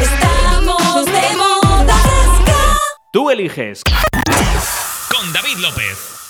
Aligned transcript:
Estamos 0.00 1.06
de 1.06 1.36
moda 1.36 1.96
Tú 3.12 3.30
eliges. 3.30 3.82
Con 5.10 5.32
David 5.32 5.58
López. 5.58 6.23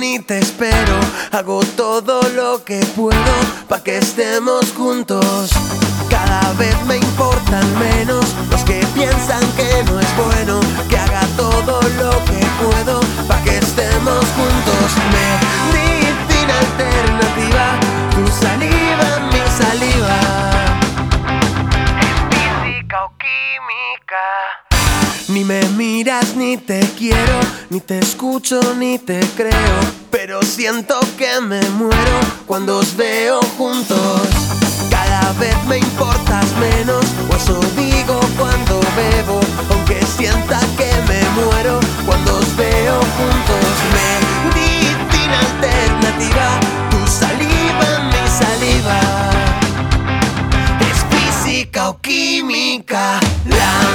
Ni 0.00 0.18
te 0.18 0.38
espero. 0.38 0.98
Hago 1.30 1.60
todo 1.76 2.22
lo 2.34 2.64
que 2.64 2.80
puedo 2.96 3.34
pa' 3.68 3.82
que 3.82 3.98
estemos 3.98 4.72
juntos. 4.72 5.50
Cada 6.08 6.52
vez 6.54 6.74
me 6.86 6.96
importan 6.96 7.66
menos 7.78 8.24
los 8.50 8.62
que 8.64 8.84
piensan 8.94 9.42
que 9.52 9.84
no 9.84 10.00
es 10.00 10.16
bueno. 10.16 10.60
Que 10.88 10.96
haga 10.96 11.20
todo 11.36 11.80
lo 12.00 12.12
que 12.24 12.40
puedo 12.62 13.00
pa' 13.28 13.42
que 13.44 13.58
estemos 13.58 14.24
juntos. 14.36 14.86
Medicina 15.74 16.54
alternativa, 16.66 17.66
tu 18.14 18.26
saliva, 18.26 19.08
mi 19.30 19.42
saliva. 19.60 20.18
Física 22.30 23.04
o 23.04 23.12
química. 23.18 24.24
Ni 25.30 25.44
me 25.44 25.62
miras 25.76 26.34
ni 26.34 26.56
te 26.56 26.80
quiero, 26.98 27.38
ni 27.70 27.78
te 27.80 28.00
escucho 28.00 28.60
ni 28.74 28.98
te 28.98 29.20
creo, 29.36 29.78
pero 30.10 30.42
siento 30.42 30.98
que 31.16 31.40
me 31.40 31.60
muero 31.70 32.18
cuando 32.46 32.78
os 32.78 32.96
veo 32.96 33.40
juntos. 33.56 34.22
Cada 34.90 35.32
vez 35.34 35.54
me 35.68 35.78
importas 35.78 36.46
menos, 36.58 37.04
o 37.30 37.36
eso 37.36 37.60
digo 37.76 38.18
cuando 38.36 38.80
bebo, 38.96 39.38
aunque 39.70 40.04
sienta 40.04 40.58
que 40.76 40.90
me 41.06 41.22
muero 41.40 41.78
cuando 42.04 42.36
os 42.36 42.56
veo 42.56 43.00
juntos. 43.16 43.70
Medicina 43.94 45.38
alternativa, 45.38 46.60
tu 46.90 47.06
saliva, 47.06 48.10
mi 48.10 48.28
saliva 48.28 49.00
es 50.90 50.98
física 51.14 51.90
o 51.90 52.00
química, 52.00 53.20
la 53.46 53.89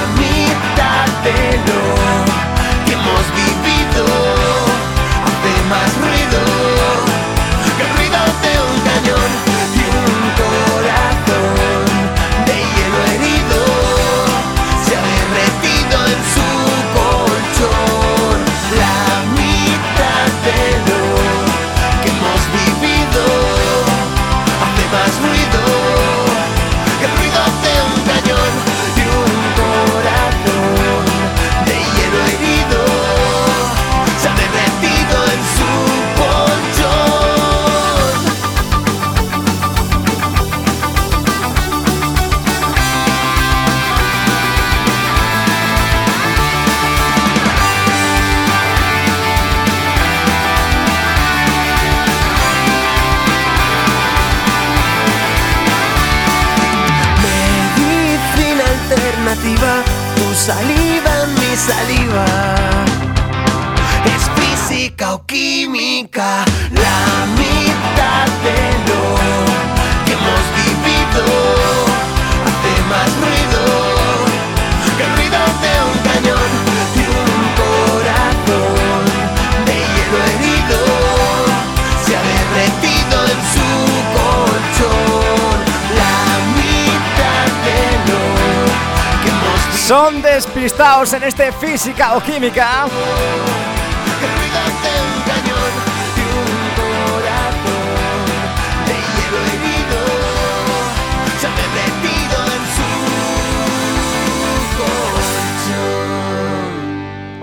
Son 89.88 90.20
despistados 90.20 91.14
en 91.14 91.22
este 91.22 91.52
física 91.52 92.16
o 92.16 92.20
química. 92.20 92.88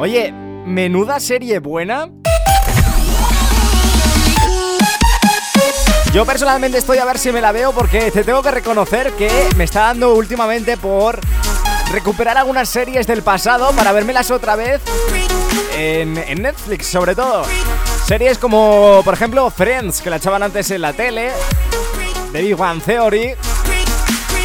Oye, 0.01 0.35
menuda 0.67 1.21
serie 1.21 1.61
buena. 1.61 2.09
Yo 6.13 6.27
personalmente 6.27 6.77
estoy 6.79 6.99
a 6.99 7.05
ver 7.05 7.19
si 7.19 7.31
me 7.31 7.41
la 7.41 7.53
veo 7.53 7.73
porque 7.73 8.11
te 8.11 8.25
tengo 8.25 8.43
que 8.43 8.51
reconocer 8.51 9.13
que 9.13 9.31
me 9.57 9.63
está 9.63 9.83
dando 9.83 10.15
últimamente 10.15 10.77
por 10.77 11.21
recuperar 11.93 12.39
algunas 12.39 12.71
series 12.71 13.07
del 13.07 13.23
pasado 13.23 13.71
para 13.73 13.93
vérmelas 13.93 14.31
otra 14.31 14.57
vez 14.57 14.81
en, 15.77 16.15
Netflix 16.43 16.87
sobre 16.87 17.15
todo. 17.15 17.45
Series 18.07 18.39
como, 18.39 19.03
por 19.05 19.15
ejemplo, 19.15 19.51
Friends, 19.51 20.01
que 20.01 20.09
la 20.09 20.17
echaban 20.17 20.43
antes 20.43 20.71
en 20.71 20.81
la 20.81 20.95
tele, 20.95 21.31
The 22.33 22.41
Big 22.41 22.59
One 22.59 22.81
Theory, 22.81 23.35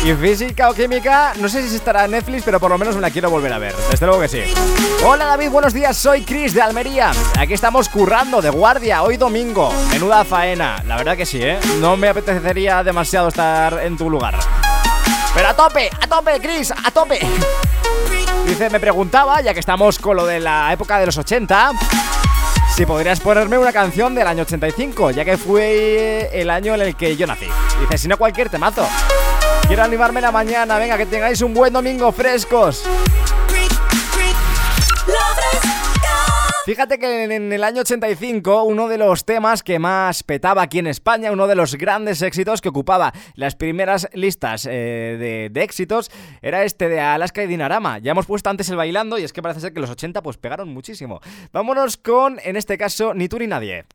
y 0.03 0.13
física 0.13 0.69
o 0.69 0.73
química, 0.73 1.33
no 1.37 1.47
sé 1.47 1.67
si 1.67 1.75
estará 1.75 2.05
en 2.05 2.11
Netflix, 2.11 2.43
pero 2.43 2.59
por 2.59 2.69
lo 2.69 2.77
menos 2.77 2.95
me 2.95 3.01
la 3.01 3.09
quiero 3.09 3.29
volver 3.29 3.53
a 3.53 3.59
ver. 3.59 3.73
Desde 3.89 4.05
luego 4.05 4.21
que 4.21 4.27
sí. 4.27 4.41
Hola 5.05 5.25
David, 5.25 5.49
buenos 5.49 5.73
días, 5.73 5.95
soy 5.95 6.23
Chris 6.23 6.53
de 6.53 6.61
Almería. 6.61 7.11
Aquí 7.39 7.53
estamos 7.53 7.87
currando 7.87 8.41
de 8.41 8.49
guardia 8.49 9.03
hoy 9.03 9.15
domingo. 9.15 9.73
Menuda 9.89 10.25
faena. 10.25 10.83
La 10.85 10.97
verdad 10.97 11.15
que 11.15 11.25
sí, 11.25 11.41
¿eh? 11.41 11.59
No 11.79 11.95
me 11.95 12.09
apetecería 12.09 12.83
demasiado 12.83 13.29
estar 13.29 13.81
en 13.81 13.97
tu 13.97 14.09
lugar. 14.09 14.37
Pero 15.37 15.49
a 15.49 15.53
tope, 15.53 15.87
a 16.01 16.07
tope, 16.07 16.39
Chris, 16.41 16.71
a 16.71 16.89
tope. 16.89 17.19
Dice, 18.47 18.71
me 18.71 18.79
preguntaba, 18.79 19.39
ya 19.39 19.53
que 19.53 19.59
estamos 19.59 19.99
con 19.99 20.17
lo 20.17 20.25
de 20.25 20.39
la 20.39 20.73
época 20.73 20.97
de 20.97 21.05
los 21.05 21.15
80, 21.15 21.73
si 22.75 22.87
podrías 22.87 23.19
ponerme 23.19 23.59
una 23.59 23.71
canción 23.71 24.15
del 24.15 24.25
año 24.25 24.41
85, 24.41 25.11
ya 25.11 25.23
que 25.23 25.37
fue 25.37 26.31
el 26.33 26.49
año 26.49 26.73
en 26.73 26.81
el 26.81 26.95
que 26.95 27.15
yo 27.15 27.27
nací. 27.27 27.47
Dice, 27.81 27.99
si 27.99 28.07
no 28.07 28.17
cualquier 28.17 28.49
temazo. 28.49 28.87
Quiero 29.67 29.83
animarme 29.83 30.21
la 30.21 30.31
mañana, 30.31 30.79
venga, 30.79 30.97
que 30.97 31.05
tengáis 31.05 31.39
un 31.43 31.53
buen 31.53 31.71
domingo 31.71 32.11
frescos. 32.11 32.85
Fíjate 36.67 36.99
que 36.99 37.23
en 37.23 37.53
el 37.53 37.63
año 37.63 37.79
85 37.79 38.63
uno 38.63 38.89
de 38.89 38.97
los 38.97 39.23
temas 39.23 39.63
que 39.63 39.79
más 39.79 40.21
petaba 40.21 40.63
aquí 40.63 40.79
en 40.79 40.87
España, 40.87 41.31
uno 41.31 41.47
de 41.47 41.55
los 41.55 41.75
grandes 41.75 42.21
éxitos 42.21 42.59
que 42.59 42.67
ocupaba 42.67 43.13
las 43.35 43.55
primeras 43.55 44.09
listas 44.11 44.65
eh, 44.65 45.15
de, 45.17 45.49
de 45.49 45.63
éxitos, 45.63 46.11
era 46.41 46.65
este 46.65 46.89
de 46.89 46.99
Alaska 46.99 47.41
y 47.41 47.47
Dinarama. 47.47 47.99
Ya 47.99 48.11
hemos 48.11 48.25
puesto 48.25 48.49
antes 48.49 48.67
el 48.69 48.75
bailando 48.75 49.17
y 49.17 49.23
es 49.23 49.31
que 49.31 49.41
parece 49.41 49.61
ser 49.61 49.71
que 49.71 49.79
los 49.79 49.89
80 49.89 50.21
pues 50.21 50.35
pegaron 50.35 50.67
muchísimo. 50.67 51.21
Vámonos 51.53 51.95
con, 51.95 52.37
en 52.43 52.57
este 52.57 52.77
caso, 52.77 53.13
Ni 53.13 53.29
tú 53.29 53.39
ni 53.39 53.47
nadie. 53.47 53.85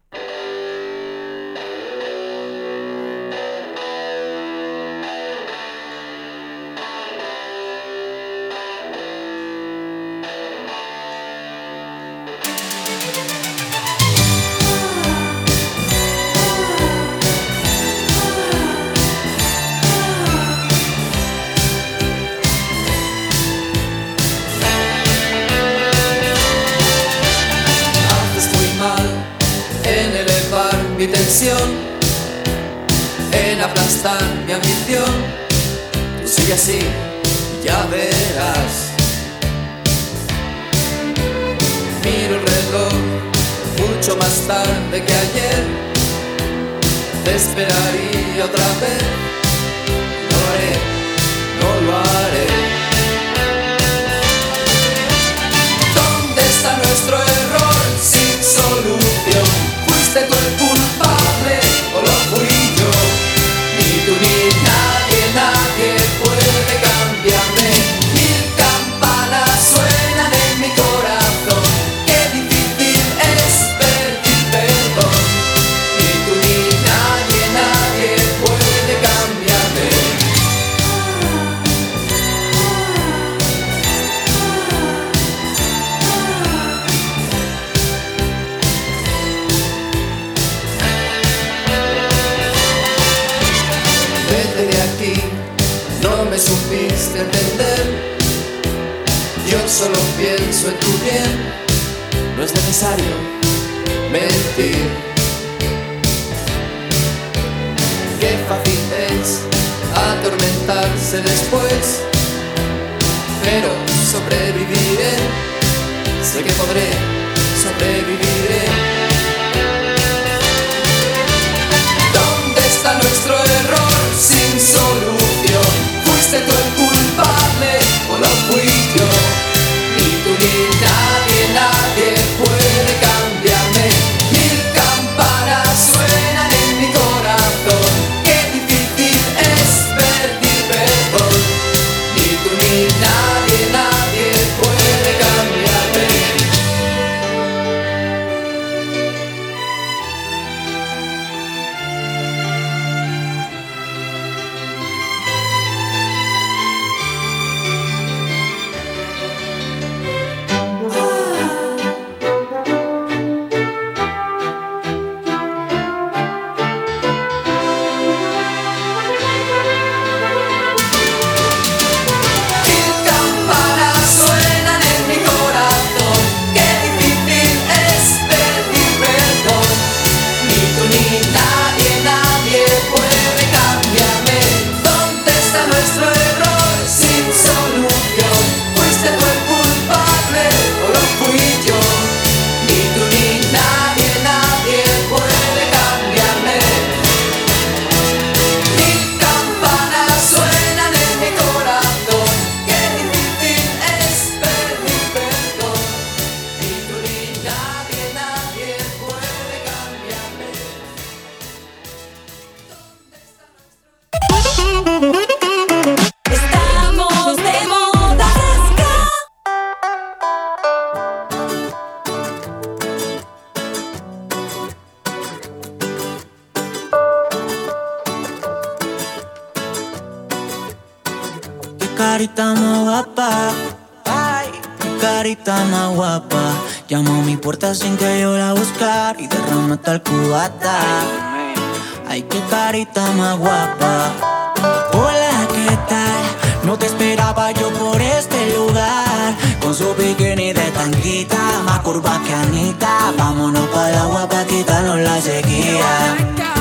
Hola, 244.93 245.49
¿qué 245.53 245.77
tal? 245.89 246.23
No 246.65 246.77
te 246.77 246.87
esperaba 246.87 247.51
yo 247.53 247.71
por 247.73 248.01
este 248.01 248.57
lugar. 248.57 249.37
Con 249.61 249.75
su 249.75 249.95
bikini 249.95 250.53
de 250.53 250.71
tanguita, 250.73 251.39
más 251.65 251.81
curva 251.81 252.21
que 252.25 252.35
Anita. 252.35 253.13
Vámonos 253.17 253.69
para 253.69 253.91
el 253.91 253.97
agua 253.97 254.29
para 254.29 254.47
quitarnos 254.47 254.99
la 254.99 255.21
sequía. 255.21 256.17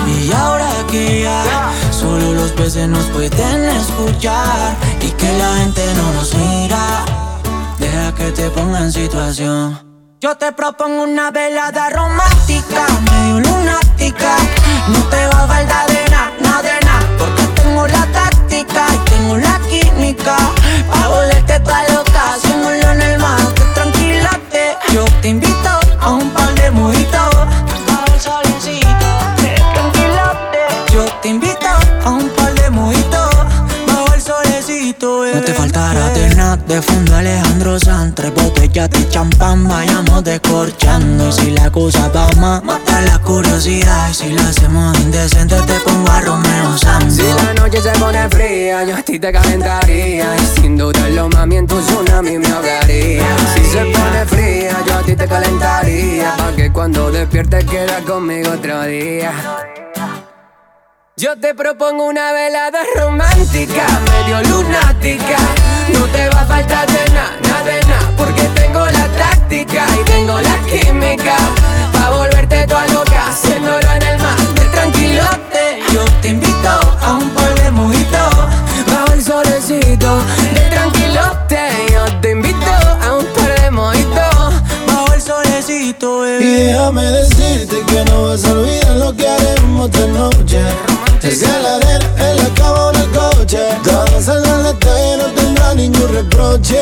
Y 0.07 0.31
ahora 0.33 0.69
que 0.89 1.21
ya 1.23 1.71
solo 1.91 2.33
los 2.33 2.51
peces 2.51 2.87
nos 2.87 3.05
pueden 3.05 3.65
escuchar 3.65 4.75
y 4.99 5.09
que 5.11 5.37
la 5.37 5.55
gente 5.57 5.93
no 5.95 6.13
nos 6.13 6.33
mira, 6.35 7.05
deja 7.77 8.13
que 8.15 8.31
te 8.31 8.49
ponga 8.49 8.79
en 8.79 8.91
situación. 8.91 9.91
Yo 10.19 10.35
te 10.37 10.51
propongo 10.51 11.03
una 11.03 11.31
velada 11.31 11.89
romántica, 11.89 12.85
medio 13.09 13.39
lunática. 13.39 14.35
No 14.89 14.99
te 15.09 15.27
va 15.27 15.43
a 15.43 15.47
faltar 15.47 15.87
de 15.89 16.09
nada, 16.41 16.79
tengo 17.71 17.87
la 17.87 18.05
táctica 18.07 18.85
y 18.93 19.09
tengo 19.09 19.37
la 19.37 19.59
química. 19.69 20.35
Pa' 20.89 21.07
volverte 21.07 21.59
toda 21.61 21.83
loca, 21.93 22.33
haciéndolo 22.33 22.91
en 22.91 23.01
el 23.01 23.17
tranquilate. 23.73 24.77
Yo 24.93 25.05
te 25.21 25.29
invito 25.29 25.79
a 26.01 26.09
un 26.09 26.29
de 36.67 36.81
fondo 36.81 37.15
Alejandro 37.15 37.79
Sanz, 37.79 38.15
tres 38.15 38.33
botellas 38.33 38.89
de 38.89 39.07
champán, 39.09 39.67
vayamos 39.67 40.23
descorchando. 40.23 41.29
Y 41.29 41.31
si 41.31 41.51
la 41.51 41.71
cosa 41.71 42.09
va 42.09 42.27
más, 42.39 42.63
mata 42.63 43.01
la 43.01 43.19
curiosidad. 43.19 44.09
Y 44.09 44.13
si 44.13 44.29
lo 44.29 44.41
hacemos 44.41 44.99
indecente, 44.99 45.55
te 45.67 45.79
pongo 45.81 46.09
a 46.11 46.21
Romeo 46.21 46.77
Santos. 46.77 47.15
Si 47.15 47.23
la 47.23 47.53
noche 47.53 47.81
se 47.81 47.91
pone 47.99 48.29
fría, 48.29 48.83
yo 48.83 48.95
a 48.95 49.01
ti 49.01 49.19
te 49.19 49.31
calentaría 49.31 50.35
Y 50.35 50.61
sin 50.61 50.77
dudarlo, 50.77 51.29
mami, 51.29 51.57
en 51.57 51.67
tu 51.67 51.79
tsunami 51.79 52.37
me 52.37 52.47
ahogaría 52.47 53.25
Si 53.53 53.63
se 53.65 53.85
pone 53.85 54.25
fría, 54.25 54.77
yo 54.85 54.93
a 54.95 55.01
ti 55.01 55.15
te 55.15 55.27
calentaría 55.27 56.35
Pa' 56.37 56.55
que 56.55 56.71
cuando 56.71 57.11
despiertes 57.11 57.65
quieras 57.65 58.01
conmigo 58.03 58.51
otro 58.51 58.83
día 58.83 59.31
yo 61.17 61.37
te 61.37 61.53
propongo 61.53 62.05
una 62.05 62.31
velada 62.31 62.79
romántica, 62.95 63.85
medio 64.11 64.41
lunática. 64.49 65.37
No 65.93 66.05
te 66.07 66.29
va 66.29 66.41
a 66.41 66.45
faltar 66.45 66.87
de 66.87 67.13
nada, 67.13 67.33
nada 67.43 67.63
de 67.63 67.79
nada, 67.81 68.11
porque 68.17 68.43
tengo 68.55 68.85
la 68.85 69.07
táctica 69.17 69.85
y 69.99 70.03
tengo 70.05 70.39
la 70.39 70.57
química. 70.69 71.35
Pa' 71.93 72.09
volverte 72.09 72.65
toda 72.67 72.87
loca, 72.87 73.27
haciéndolo 73.29 73.91
en 73.95 74.03
el 74.03 74.17
mar 74.19 74.37
de 74.55 74.65
tranquilote. 74.75 75.63
Yo 75.93 76.03
te 76.21 76.29
invito 76.29 76.69
a 77.01 77.13
un 77.13 77.29
par 77.31 77.53
de 77.61 77.71
mojitos, 77.71 78.35
bajo 78.87 79.13
el 79.13 79.23
solecito 79.23 80.21
de 80.53 80.61
tranquilote. 80.69 81.59
Yo 81.91 82.05
te 82.21 82.31
invito 82.31 82.71
a 83.05 83.17
un 83.17 83.25
par 83.25 83.61
de 83.61 83.71
mojitos, 83.71 84.53
bajo 84.87 85.13
el 85.13 85.21
solecito. 85.21 86.27
Y 86.39 86.45
déjame 86.45 87.03
decirte 87.03 87.83
que 87.85 88.05
no 88.05 88.29
vas 88.29 88.45
a 88.45 88.51
olvidar 88.53 88.95
lo 88.97 89.15
que 89.15 89.27
haremos 89.27 89.89
esta 89.89 90.07
noche. 90.07 90.61
Desde 91.21 91.47
la 91.61 91.75
arena, 91.75 92.05
en 92.17 92.37
la 92.37 92.49
cama 92.55 92.85
o 92.85 92.89
en 92.93 92.95
el 93.01 93.09
coche, 93.11 93.59
todos 93.83 94.27
en 94.27 94.50
ningún 95.75 96.13
reproche. 96.13 96.79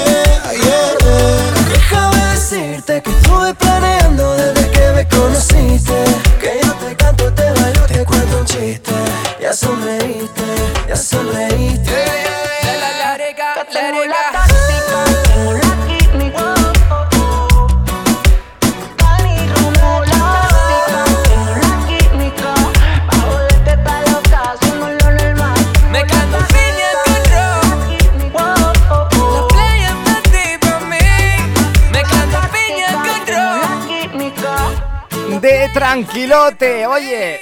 Tranquilote, 36.09 36.87
oye. 36.87 37.39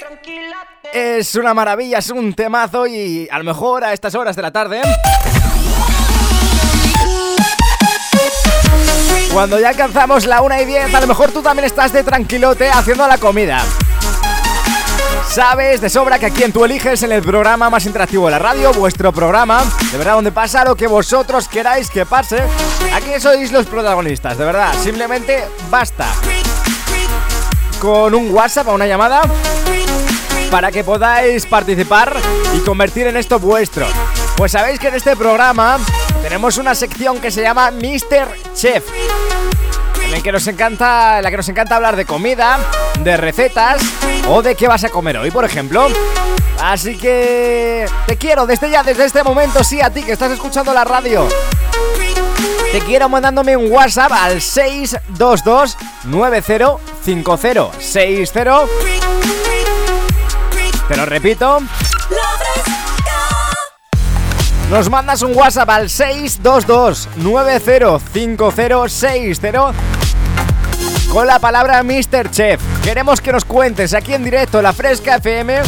Es 0.92 1.34
una 1.34 1.54
maravilla, 1.54 1.98
es 1.98 2.10
un 2.10 2.34
temazo 2.34 2.86
y 2.86 3.26
a 3.30 3.38
lo 3.38 3.44
mejor 3.44 3.82
a 3.82 3.94
estas 3.94 4.14
horas 4.14 4.36
de 4.36 4.42
la 4.42 4.50
tarde. 4.50 4.82
Cuando 9.32 9.58
ya 9.58 9.70
alcanzamos 9.70 10.26
la 10.26 10.42
1 10.42 10.60
y 10.60 10.64
10, 10.66 10.94
a 10.94 11.00
lo 11.00 11.06
mejor 11.06 11.30
tú 11.30 11.42
también 11.42 11.64
estás 11.64 11.92
de 11.92 12.02
tranquilote 12.02 12.68
haciendo 12.68 13.06
la 13.06 13.16
comida. 13.16 13.62
Sabes 15.30 15.80
de 15.80 15.88
sobra 15.88 16.18
que 16.18 16.26
aquí 16.26 16.42
en 16.42 16.52
Tú 16.52 16.64
Eliges, 16.64 17.02
en 17.02 17.12
el 17.12 17.22
programa 17.22 17.70
más 17.70 17.86
interactivo 17.86 18.26
de 18.26 18.32
la 18.32 18.38
radio, 18.38 18.72
vuestro 18.72 19.12
programa, 19.12 19.62
de 19.92 19.98
verdad, 19.98 20.14
donde 20.14 20.32
pasa 20.32 20.64
lo 20.64 20.74
que 20.74 20.86
vosotros 20.86 21.48
queráis 21.48 21.90
que 21.90 22.04
pase, 22.06 22.42
aquí 22.92 23.20
sois 23.20 23.52
los 23.52 23.66
protagonistas, 23.66 24.36
de 24.36 24.44
verdad, 24.44 24.74
simplemente 24.82 25.44
basta 25.70 26.06
con 27.78 28.14
un 28.14 28.30
WhatsApp 28.34 28.68
o 28.68 28.74
una 28.74 28.86
llamada 28.86 29.22
para 30.50 30.72
que 30.72 30.82
podáis 30.82 31.46
participar 31.46 32.16
y 32.54 32.60
convertir 32.60 33.06
en 33.06 33.16
esto 33.16 33.38
vuestro. 33.38 33.86
Pues 34.36 34.52
sabéis 34.52 34.78
que 34.78 34.88
en 34.88 34.94
este 34.94 35.16
programa 35.16 35.78
tenemos 36.22 36.58
una 36.58 36.74
sección 36.74 37.20
que 37.20 37.30
se 37.30 37.42
llama 37.42 37.70
Mr. 37.70 38.54
Chef. 38.54 38.84
En 40.06 40.14
el 40.14 40.22
que 40.22 40.32
nos 40.32 40.46
encanta, 40.46 41.18
en 41.18 41.24
la 41.24 41.30
que 41.30 41.36
nos 41.36 41.48
encanta 41.48 41.76
hablar 41.76 41.96
de 41.96 42.06
comida, 42.06 42.58
de 43.00 43.16
recetas 43.16 43.82
o 44.28 44.42
de 44.42 44.54
qué 44.54 44.66
vas 44.66 44.84
a 44.84 44.88
comer 44.88 45.18
hoy, 45.18 45.30
por 45.30 45.44
ejemplo. 45.44 45.88
Así 46.62 46.96
que 46.96 47.86
te 48.06 48.16
quiero 48.16 48.46
desde 48.46 48.70
ya, 48.70 48.82
desde 48.82 49.04
este 49.04 49.22
momento, 49.22 49.62
sí, 49.62 49.80
a 49.80 49.90
ti 49.90 50.02
que 50.02 50.12
estás 50.12 50.32
escuchando 50.32 50.72
la 50.72 50.84
radio. 50.84 51.28
Te 52.72 52.80
quiero 52.80 53.08
mandándome 53.08 53.56
un 53.56 53.70
WhatsApp 53.70 54.12
al 54.12 54.40
622 54.40 55.76
9050 56.04 56.97
60. 57.78 58.66
Te 60.88 60.96
lo 60.96 61.06
repito. 61.06 61.60
Nos 64.70 64.90
mandas 64.90 65.22
un 65.22 65.34
WhatsApp 65.34 65.70
al 65.70 65.88
622 65.88 67.08
905060 67.16 69.72
con 71.10 71.26
la 71.26 71.38
palabra 71.38 71.82
Mr. 71.82 72.30
Chef. 72.30 72.60
Queremos 72.84 73.22
que 73.22 73.32
nos 73.32 73.46
cuentes 73.46 73.94
aquí 73.94 74.12
en 74.12 74.22
directo 74.22 74.60
la 74.60 74.74
Fresca 74.74 75.16
FM 75.16 75.62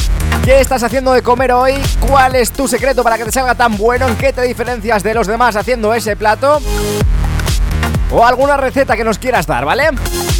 qué 0.44 0.60
estás 0.60 0.82
haciendo 0.82 1.14
de 1.14 1.22
comer 1.22 1.52
hoy, 1.52 1.72
cuál 2.06 2.36
es 2.36 2.52
tu 2.52 2.68
secreto 2.68 3.02
para 3.02 3.16
que 3.16 3.24
te 3.24 3.32
salga 3.32 3.54
tan 3.54 3.78
bueno, 3.78 4.06
en 4.08 4.16
qué 4.16 4.34
te 4.34 4.42
diferencias 4.42 5.02
de 5.02 5.14
los 5.14 5.26
demás 5.26 5.56
haciendo 5.56 5.94
ese 5.94 6.16
plato 6.16 6.60
o 8.10 8.26
alguna 8.26 8.58
receta 8.58 8.94
que 8.94 9.04
nos 9.04 9.18
quieras 9.18 9.46
dar, 9.46 9.64
¿vale? 9.64 9.88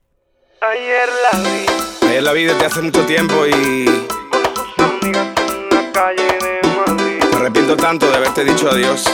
Ayer 0.60 1.08
la 1.32 1.38
vi 1.40 2.06
Ayer 2.06 2.22
la 2.22 2.32
vi 2.34 2.44
desde 2.44 2.66
hace 2.66 2.82
mucho 2.82 3.06
tiempo 3.06 3.46
y 3.46 3.86
con 3.86 4.54
sus 4.54 4.78
amigas 4.78 5.28
en 5.38 5.78
una 5.78 5.90
calle 5.90 6.38
de 6.38 6.68
Madrid. 6.86 7.24
me 7.30 7.36
arrepiento 7.38 7.76
tanto 7.78 8.10
de 8.10 8.16
haberte 8.18 8.44
dicho 8.44 8.70
adiós. 8.70 9.06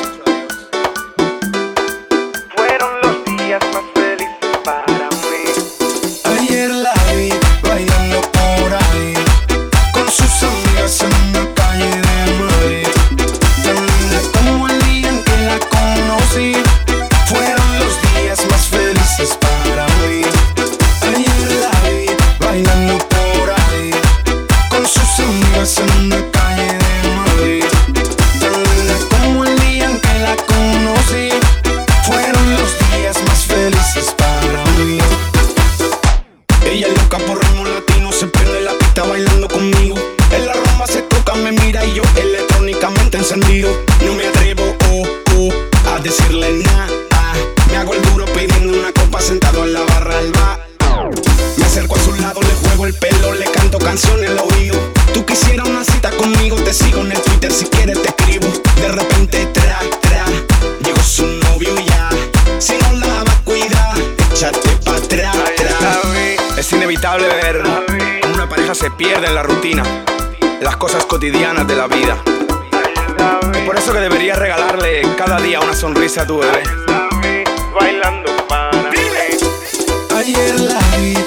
Inevitable 66.87 67.27
ver 67.27 67.63
cómo 68.23 68.35
una 68.35 68.49
pareja 68.49 68.73
se 68.73 68.93
pierde 68.93 69.27
en 69.27 69.35
la 69.35 69.43
rutina, 69.43 69.83
las 70.61 70.77
cosas 70.77 71.05
cotidianas 71.05 71.67
de 71.67 71.75
la 71.75 71.89
vida. 71.89 72.17
Es 73.55 73.63
por 73.63 73.77
eso 73.77 73.93
que 73.93 73.99
deberías 73.99 74.39
regalarle 74.39 75.03
cada 75.17 75.41
día 75.41 75.59
una 75.59 75.75
sonrisa 75.75 76.23
a 76.23 76.27
tu 76.29 76.39
bebé. 76.39 76.63
Bailando 77.75 78.31
para 78.47 78.71
mí. 78.71 78.99
Ayer 80.17 80.61
la 80.61 80.79
vi 80.97 81.26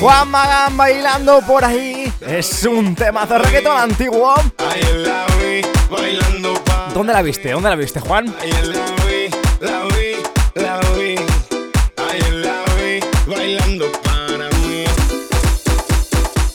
Juan 0.00 0.30
Magán 0.30 0.78
bailando 0.78 1.42
por 1.42 1.62
ahí. 1.62 2.10
Es 2.22 2.64
un 2.64 2.94
tema 2.94 3.26
de 3.26 3.38
reggaetón 3.38 3.76
antiguo. 3.76 4.34
¿Dónde 6.94 7.12
la 7.12 7.20
viste? 7.20 7.50
¿Dónde 7.50 7.68
la 7.68 7.76
viste, 7.76 8.00
Juan? 8.00 8.34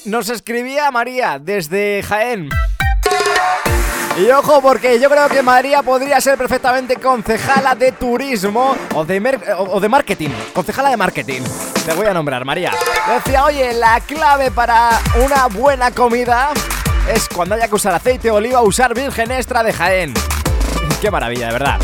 Nos 0.06 0.30
escribía 0.30 0.90
María 0.90 1.38
desde 1.40 2.02
Jaén. 2.02 2.50
Y 4.18 4.32
ojo, 4.32 4.62
porque 4.62 4.98
yo 4.98 5.10
creo 5.10 5.28
que 5.28 5.44
María 5.44 5.84
podría 5.84 6.22
ser 6.22 6.38
perfectamente 6.38 6.96
concejala 6.96 7.76
de 7.76 7.92
turismo 7.92 8.76
o 8.94 9.04
de, 9.04 9.40
o 9.58 9.80
de 9.80 9.90
marketing. 9.90 10.30
Concejala 10.54 10.90
de 10.90 10.98
marketing. 10.98 11.42
Te 11.86 11.94
voy 11.94 12.08
a 12.08 12.14
nombrar, 12.14 12.46
María. 12.46 12.72
Decía, 13.14 13.44
oye, 13.44 13.74
la 13.74 14.00
clave 14.00 14.52
para 14.52 15.02
una 15.22 15.48
buena 15.48 15.92
comida 15.92 16.52
es 17.14 17.28
cuando 17.28 17.56
haya 17.56 17.68
que 17.68 17.76
usar 17.76 17.94
aceite 17.94 18.30
de 18.30 18.32
oliva, 18.32 18.62
usar 18.62 18.94
virgen 18.94 19.32
extra 19.32 19.64
de 19.64 19.74
Jaén. 19.74 20.14
Qué 21.02 21.12
maravilla, 21.12 21.48
de 21.48 21.54
verdad. 21.54 21.80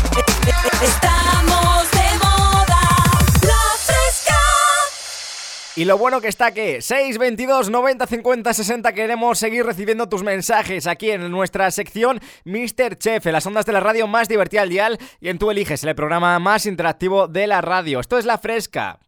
Y 5.74 5.86
lo 5.86 5.96
bueno 5.96 6.20
que 6.20 6.28
está 6.28 6.52
que 6.52 6.82
622 6.82 7.70
90 7.70 8.06
50 8.06 8.52
60 8.52 8.92
queremos 8.92 9.38
seguir 9.38 9.64
recibiendo 9.64 10.06
tus 10.06 10.22
mensajes 10.22 10.86
aquí 10.86 11.10
en 11.10 11.30
nuestra 11.30 11.70
sección 11.70 12.20
Mr. 12.44 12.98
Chef, 12.98 13.26
en 13.26 13.32
las 13.32 13.46
ondas 13.46 13.64
de 13.64 13.72
la 13.72 13.80
radio 13.80 14.06
más 14.06 14.28
divertida 14.28 14.62
al 14.62 14.68
dial 14.68 14.98
y 15.20 15.28
en 15.28 15.38
Tú 15.38 15.50
eliges 15.50 15.82
el 15.82 15.94
programa 15.94 16.38
más 16.38 16.66
interactivo 16.66 17.26
de 17.26 17.46
la 17.46 17.62
radio. 17.62 18.00
Esto 18.00 18.18
es 18.18 18.26
La 18.26 18.36
Fresca. 18.36 18.98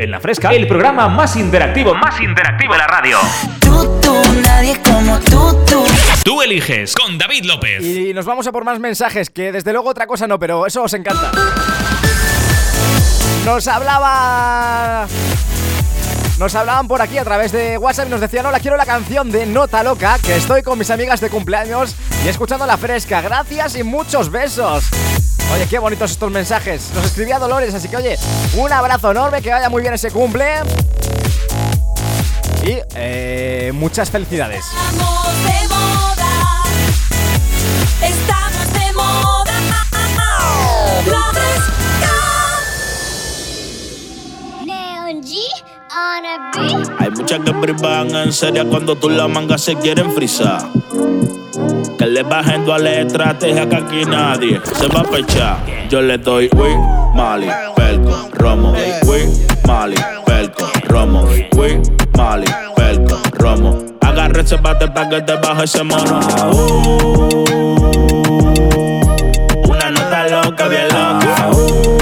En 0.00 0.10
la 0.10 0.18
fresca, 0.18 0.48
el 0.50 0.66
programa 0.66 1.08
más 1.08 1.36
interactivo, 1.36 1.94
más 1.94 2.18
interactivo 2.22 2.72
de 2.72 2.78
la 2.78 2.86
radio. 2.86 3.18
Tú, 3.60 4.00
tú, 4.00 4.14
nadie 4.42 4.80
como 4.82 5.20
tú, 5.20 5.62
tú. 5.66 5.84
Tú 6.24 6.40
eliges 6.40 6.94
con 6.94 7.18
David 7.18 7.44
López. 7.44 7.84
Y 7.84 8.14
nos 8.14 8.24
vamos 8.24 8.46
a 8.46 8.52
por 8.52 8.64
más 8.64 8.80
mensajes, 8.80 9.28
que 9.28 9.52
desde 9.52 9.72
luego 9.72 9.90
otra 9.90 10.06
cosa 10.06 10.26
no, 10.26 10.38
pero 10.38 10.66
eso 10.66 10.82
os 10.82 10.94
encanta. 10.94 11.30
Nos 13.44 13.68
hablaba... 13.68 15.06
Nos 16.40 16.54
hablaban 16.54 16.88
por 16.88 17.02
aquí 17.02 17.18
a 17.18 17.22
través 17.22 17.52
de 17.52 17.76
WhatsApp 17.76 18.06
y 18.06 18.10
nos 18.12 18.22
decían, 18.22 18.46
hola, 18.46 18.60
quiero 18.60 18.78
la 18.78 18.86
canción 18.86 19.30
de 19.30 19.44
Nota 19.44 19.82
Loca, 19.82 20.18
que 20.24 20.36
estoy 20.36 20.62
con 20.62 20.78
mis 20.78 20.88
amigas 20.88 21.20
de 21.20 21.28
cumpleaños 21.28 21.94
y 22.24 22.28
escuchando 22.28 22.64
la 22.64 22.78
fresca. 22.78 23.20
Gracias 23.20 23.76
y 23.76 23.82
muchos 23.82 24.30
besos. 24.30 24.84
Oye, 25.52 25.66
qué 25.68 25.78
bonitos 25.78 26.12
estos 26.12 26.30
mensajes. 26.30 26.92
Nos 26.94 27.04
escribía 27.04 27.38
Dolores, 27.38 27.74
así 27.74 27.88
que 27.88 27.98
oye, 27.98 28.16
un 28.56 28.72
abrazo 28.72 29.10
enorme, 29.10 29.42
que 29.42 29.50
vaya 29.50 29.68
muy 29.68 29.82
bien 29.82 29.92
ese 29.92 30.10
cumple. 30.10 30.46
Y 32.62 32.78
eh, 32.94 33.70
muchas 33.74 34.10
felicidades. 34.10 34.64
Estamos 34.64 35.44
de 35.44 35.68
moda. 35.68 35.90
Hay 46.98 47.10
muchas 47.10 47.40
que 47.40 47.52
privan 47.52 48.14
en 48.14 48.32
serio 48.32 48.68
cuando 48.68 48.94
tú 48.96 49.08
la 49.08 49.26
mangas 49.28 49.62
se 49.62 49.74
quieren 49.76 50.12
frizar. 50.12 50.62
Que 51.98 52.06
le 52.06 52.22
bajen 52.22 52.64
tu 52.64 52.72
a 52.72 52.78
la 52.78 53.00
estrategia 53.00 53.68
que 53.68 53.76
aquí 53.76 54.04
nadie 54.04 54.60
se 54.78 54.86
va 54.88 55.00
a 55.00 55.04
pechar. 55.04 55.58
Yo 55.88 56.00
le 56.00 56.18
doy 56.18 56.48
Wii, 56.54 56.76
Mali, 57.14 57.48
Pelco, 57.76 58.28
Romo. 58.32 58.72
Wii, 58.72 59.26
Mali, 59.66 59.96
Pelco, 60.24 60.70
Romo. 60.84 61.24
Wii, 61.56 61.80
Mali, 62.16 62.46
Pelco, 62.76 63.18
Romo. 63.32 63.78
Agarra 64.00 64.40
ese 64.40 64.56
bate 64.56 64.88
pa' 64.88 65.08
que 65.08 65.20
te 65.22 65.34
baje 65.36 65.64
ese 65.64 65.82
mono. 65.82 66.20
Uh, 66.52 67.44
una 69.68 69.90
nota 69.90 70.28
loca, 70.28 70.68
bien 70.68 70.88
loca. 70.88 71.50
Uh, 71.52 71.99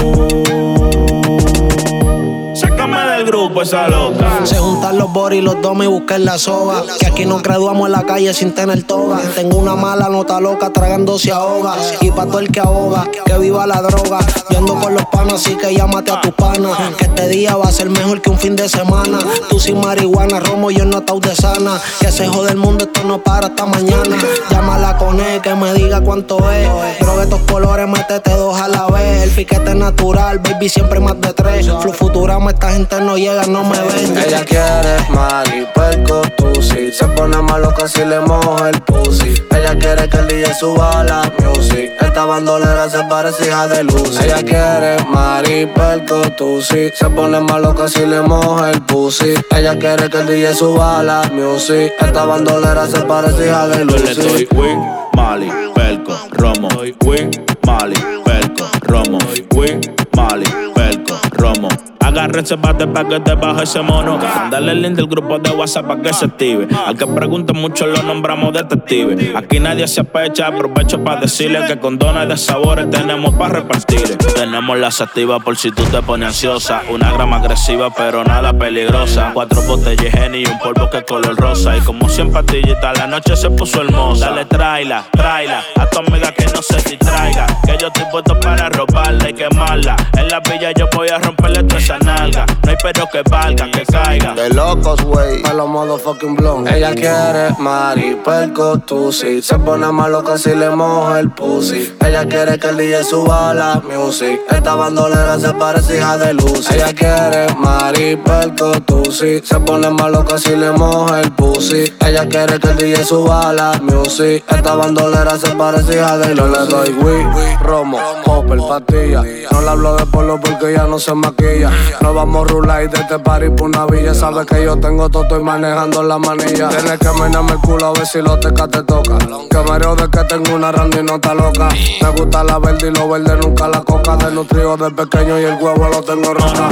Se 4.43 4.57
juntan 4.57 4.97
los 4.97 5.11
boris, 5.11 5.43
los 5.43 5.61
domes 5.61 5.87
y 5.87 5.89
busquen 5.89 6.25
la 6.25 6.37
soga. 6.37 6.83
Que 6.99 7.07
aquí 7.07 7.25
nos 7.25 7.41
graduamos 7.41 7.87
en 7.87 7.91
la 7.93 8.05
calle 8.05 8.33
sin 8.33 8.53
tener 8.53 8.83
toga. 8.83 9.19
Tengo 9.35 9.57
una 9.57 9.75
mala 9.75 10.07
nota 10.09 10.39
loca 10.39 10.71
tragando 10.71 11.17
se 11.17 11.31
ahoga. 11.31 11.75
Y 12.01 12.11
pa' 12.11 12.25
todo 12.25 12.39
el 12.39 12.51
que 12.51 12.59
ahoga, 12.59 13.07
que 13.25 13.37
viva 13.37 13.65
la 13.65 13.81
droga. 13.81 14.19
Yo 14.49 14.59
ando 14.59 14.75
con 14.75 14.93
los 14.93 15.05
panas, 15.05 15.35
así 15.35 15.55
que 15.55 15.73
llámate 15.73 16.11
a 16.11 16.21
tu 16.21 16.31
pana. 16.31 16.69
Que 16.97 17.05
este 17.05 17.27
día 17.27 17.55
va 17.55 17.65
a 17.65 17.71
ser 17.71 17.89
mejor 17.89 18.21
que 18.21 18.29
un 18.29 18.37
fin 18.37 18.55
de 18.55 18.69
semana. 18.69 19.19
Tú 19.49 19.59
sin 19.59 19.79
marihuana, 19.79 20.39
romo, 20.39 20.69
yo 20.71 20.85
no 20.85 20.97
ataúd 20.97 21.23
de 21.23 21.35
sana. 21.35 21.79
Que 21.99 22.11
se 22.11 22.27
jode 22.27 22.51
el 22.51 22.57
mundo, 22.57 22.85
esto 22.85 23.03
no 23.03 23.21
para 23.23 23.47
hasta 23.47 23.65
mañana. 23.65 24.15
Llámala 24.51 24.97
con 24.97 25.19
él, 25.19 25.41
que 25.41 25.55
me 25.55 25.73
diga 25.73 26.01
cuánto 26.01 26.37
es. 26.51 26.69
Droga 26.99 27.23
estos 27.23 27.41
colores, 27.51 27.87
métete 27.87 28.31
dos 28.31 28.59
a 28.59 28.67
la 28.67 28.87
vez. 28.87 29.23
El 29.23 29.31
piquete 29.31 29.75
natural, 29.75 30.39
baby, 30.39 30.69
siempre 30.69 30.99
más 30.99 31.19
de 31.19 31.33
tres. 31.33 31.69
Flu 31.81 31.93
Futurama, 31.93 32.51
esta 32.51 32.71
gente 32.71 32.99
no 33.01 33.17
llega, 33.17 33.38
no 33.47 33.63
me 33.63 33.77
ven. 33.79 34.17
Ella 34.17 34.43
quiere 34.43 34.97
Mari, 35.09 35.67
perco, 35.73 36.21
tusi 36.37 36.91
Se 36.91 37.05
pone 37.07 37.41
más 37.41 37.59
loca 37.59 37.87
si 37.87 38.03
le 38.05 38.19
moja 38.19 38.69
el 38.69 38.81
pussy 38.81 39.33
Ella 39.51 39.77
quiere 39.77 40.09
que 40.09 40.17
el 40.17 40.27
DJ 40.27 40.53
suba 40.53 41.03
la 41.03 41.31
music 41.39 41.91
Esta 41.99 42.25
bandolera 42.25 42.89
se 42.89 43.03
parece 43.05 43.47
hija 43.47 43.67
de 43.67 43.83
luz 43.83 44.19
Ella 44.19 44.43
quiere 44.43 45.03
Mari, 45.05 45.65
perco, 45.67 46.21
tusi 46.37 46.91
Se 46.93 47.09
pone 47.09 47.39
más 47.39 47.61
loca 47.61 47.87
si 47.87 48.05
le 48.05 48.21
moja 48.21 48.71
el 48.71 48.81
pussy 48.81 49.33
Ella 49.55 49.77
quiere 49.77 50.09
que 50.09 50.17
el 50.17 50.27
DJ 50.27 50.53
suba 50.53 51.01
la 51.03 51.23
music 51.31 51.93
Esta 51.99 52.25
bandolera 52.25 52.87
se 52.87 53.01
parece 53.01 53.47
hija 53.47 53.67
de 53.67 53.79
Yo 53.79 53.85
luz 53.85 54.01
le 54.03 54.15
doy 54.15 54.47
Wii, 54.51 54.75
Mali, 55.13 55.51
Pelco, 55.75 56.17
Romo. 56.31 56.67
Wii, 57.05 57.29
Mali, 57.65 57.95
Pelco, 58.25 58.65
Romo. 58.81 59.17
Wii, 59.55 59.79
Mali, 60.15 60.45
Pelco, 60.73 61.19
Romo. 61.31 61.88
Agarra 62.09 62.41
ese 62.41 62.55
bate 62.55 62.87
pa' 62.87 63.07
que 63.07 63.19
te 63.19 63.35
baje 63.35 63.65
ese 63.65 63.81
mono. 63.83 64.17
Dale 64.49 64.71
el 64.71 64.81
link 64.81 64.95
del 64.95 65.05
grupo 65.05 65.37
de 65.37 65.51
WhatsApp 65.51 65.85
pa' 65.85 66.01
que 66.01 66.11
se 66.11 66.25
active. 66.25 66.67
Al 66.87 66.97
que 66.97 67.05
pregunte 67.05 67.53
mucho 67.53 67.85
lo 67.85 68.01
nombramos 68.01 68.51
detective. 68.51 69.33
Aquí 69.35 69.59
nadie 69.59 69.87
se 69.87 70.01
apecha, 70.01 70.47
aprovecho 70.47 71.03
pa' 71.03 71.17
decirle 71.17 71.59
que 71.67 71.77
con 71.77 71.99
dones 71.99 72.27
de 72.27 72.35
sabores 72.35 72.89
tenemos 72.89 73.35
pa' 73.35 73.49
repartir. 73.49 74.17
Tenemos 74.33 74.79
la 74.79 74.89
sativa 74.89 75.39
por 75.39 75.55
si 75.55 75.69
tú 75.69 75.83
te 75.83 76.01
pones 76.01 76.29
ansiosa. 76.29 76.81
Una 76.89 77.11
grama 77.11 77.37
agresiva 77.37 77.91
pero 77.91 78.23
nada 78.23 78.53
peligrosa. 78.53 79.29
Cuatro 79.35 79.61
botellas 79.61 80.11
y 80.33 80.45
un 80.47 80.57
polvo 80.57 80.89
que 80.89 81.03
color 81.03 81.35
rosa. 81.37 81.77
Y 81.77 81.81
como 81.81 82.09
100 82.09 82.31
pastillitas, 82.31 82.97
la 82.97 83.05
noche 83.05 83.35
se 83.35 83.51
puso 83.51 83.81
hermosa. 83.81 84.31
Dale, 84.31 84.45
tráela, 84.45 85.05
tráela. 85.11 85.63
A 85.77 85.85
tu 85.85 85.99
amiga 85.99 86.31
que 86.31 86.45
no 86.47 86.61
se 86.63 86.77
distraiga. 86.89 87.45
Que 87.67 87.77
yo 87.79 87.87
estoy 87.87 88.05
puesto 88.11 88.39
para 88.39 88.67
robarla 88.69 89.29
y 89.29 89.33
quemarla. 89.33 89.95
En 90.17 90.27
la 90.27 90.39
villa 90.39 90.71
yo 90.71 90.87
voy 90.95 91.09
a 91.09 91.19
romperle 91.19 91.63
toda 91.63 91.79
esa 91.79 91.98
nalga. 91.99 92.45
No 92.63 92.71
hay 92.71 92.77
pero 92.81 93.07
que 93.11 93.21
valga, 93.29 93.69
que 93.71 93.85
caiga. 93.85 94.33
De 94.33 94.49
locos, 94.49 95.01
wey, 95.03 95.41
a 95.43 95.53
los 95.53 95.67
motherfucking 95.67 96.35
blonde. 96.35 96.75
Ella 96.75 96.93
quiere 96.93 97.55
Mari, 97.59 98.17
perco, 98.23 98.79
tusi. 98.79 99.41
Se 99.41 99.57
pone 99.59 99.91
más 99.91 100.09
loca 100.09 100.37
si 100.37 100.55
le 100.55 100.69
moja 100.69 101.19
el 101.19 101.29
pussy. 101.31 101.95
Ella 102.05 102.25
quiere 102.27 102.57
que 102.57 102.67
el 102.67 102.77
DJ 102.77 103.03
suba 103.03 103.53
la 103.53 103.81
music. 103.81 104.39
Esta 104.49 104.75
bandolera 104.75 105.39
se 105.39 105.53
parece 105.53 105.97
hija 105.97 106.17
de 106.17 106.33
luz. 106.33 106.69
Ella 106.71 106.93
quiere 106.93 107.53
Mari, 107.55 108.15
perco, 108.17 108.71
tusi. 108.81 109.41
Se 109.43 109.59
pone 109.59 109.89
más 109.89 110.11
loca 110.11 110.37
si 110.37 110.55
le 110.55 110.71
moja 110.71 111.21
el 111.21 111.31
pussy. 111.31 111.93
Ella 112.05 112.27
quiere 112.27 112.59
que 112.59 112.67
el 112.69 112.77
DJ 112.77 113.03
suba 113.03 113.53
la 113.53 113.79
music. 113.81 114.43
Esta 114.49 114.75
bandolera 114.75 115.37
se 115.37 115.49
parece 115.51 115.95
hija 115.95 116.17
de 116.17 116.35
luz. 116.35 116.39
Yo 116.39 116.47
le 116.47 116.65
doy 116.67 116.89
weed, 117.03 117.57
romo, 117.61 117.99
popper, 118.23 118.59
pastilla. 118.59 119.23
No 119.51 119.61
le 119.61 119.69
hablo 119.69 119.95
de 119.95 120.05
polo 120.05 120.39
porque 120.39 120.73
ya 120.73 120.85
no 120.85 120.99
se 120.99 121.13
maquilla. 121.13 121.71
No 122.01 122.13
vamos 122.13 122.45
a 122.45 122.47
rular 122.53 122.83
y 122.83 122.87
de 122.87 122.97
este 122.97 123.19
party 123.19 123.49
por 123.49 123.67
una 123.69 123.85
villa. 123.85 124.13
Sabes 124.13 124.45
que 124.45 124.63
yo 124.63 124.77
tengo 124.77 125.09
todo, 125.09 125.23
estoy 125.23 125.43
manejando 125.43 126.03
la 126.03 126.17
manilla. 126.17 126.69
Tienes 126.69 126.97
que 126.99 127.09
menearme 127.21 127.51
el 127.53 127.59
culo 127.59 127.87
a 127.87 127.93
ver 127.93 128.05
si 128.05 128.21
los 128.21 128.39
tecas 128.39 128.69
te 128.69 128.83
toca. 128.83 129.17
Que 129.49 129.57
mareo 129.67 129.95
de 129.95 130.09
que 130.09 130.23
tengo 130.25 130.55
una 130.55 130.71
randa 130.71 130.99
y 130.99 131.03
no 131.03 131.15
está 131.15 131.33
loca. 131.33 131.69
Me 132.01 132.09
gusta 132.09 132.43
la 132.43 132.59
verde 132.59 132.87
y 132.87 132.91
lo 132.91 133.09
verde 133.09 133.35
nunca 133.37 133.67
la 133.67 133.81
coca. 133.81 134.15
De 134.17 134.31
nutrido 134.31 134.77
de 134.77 134.91
pequeño 134.91 135.39
y 135.39 135.43
el 135.43 135.55
huevo 135.61 135.87
lo 135.87 136.01
tengo 136.03 136.33
roca. 136.33 136.69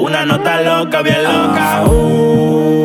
Una 0.00 0.24
nota 0.26 0.60
loca, 0.60 1.02
bien 1.02 1.22
loca. 1.24 1.84
Uh, 1.86 2.80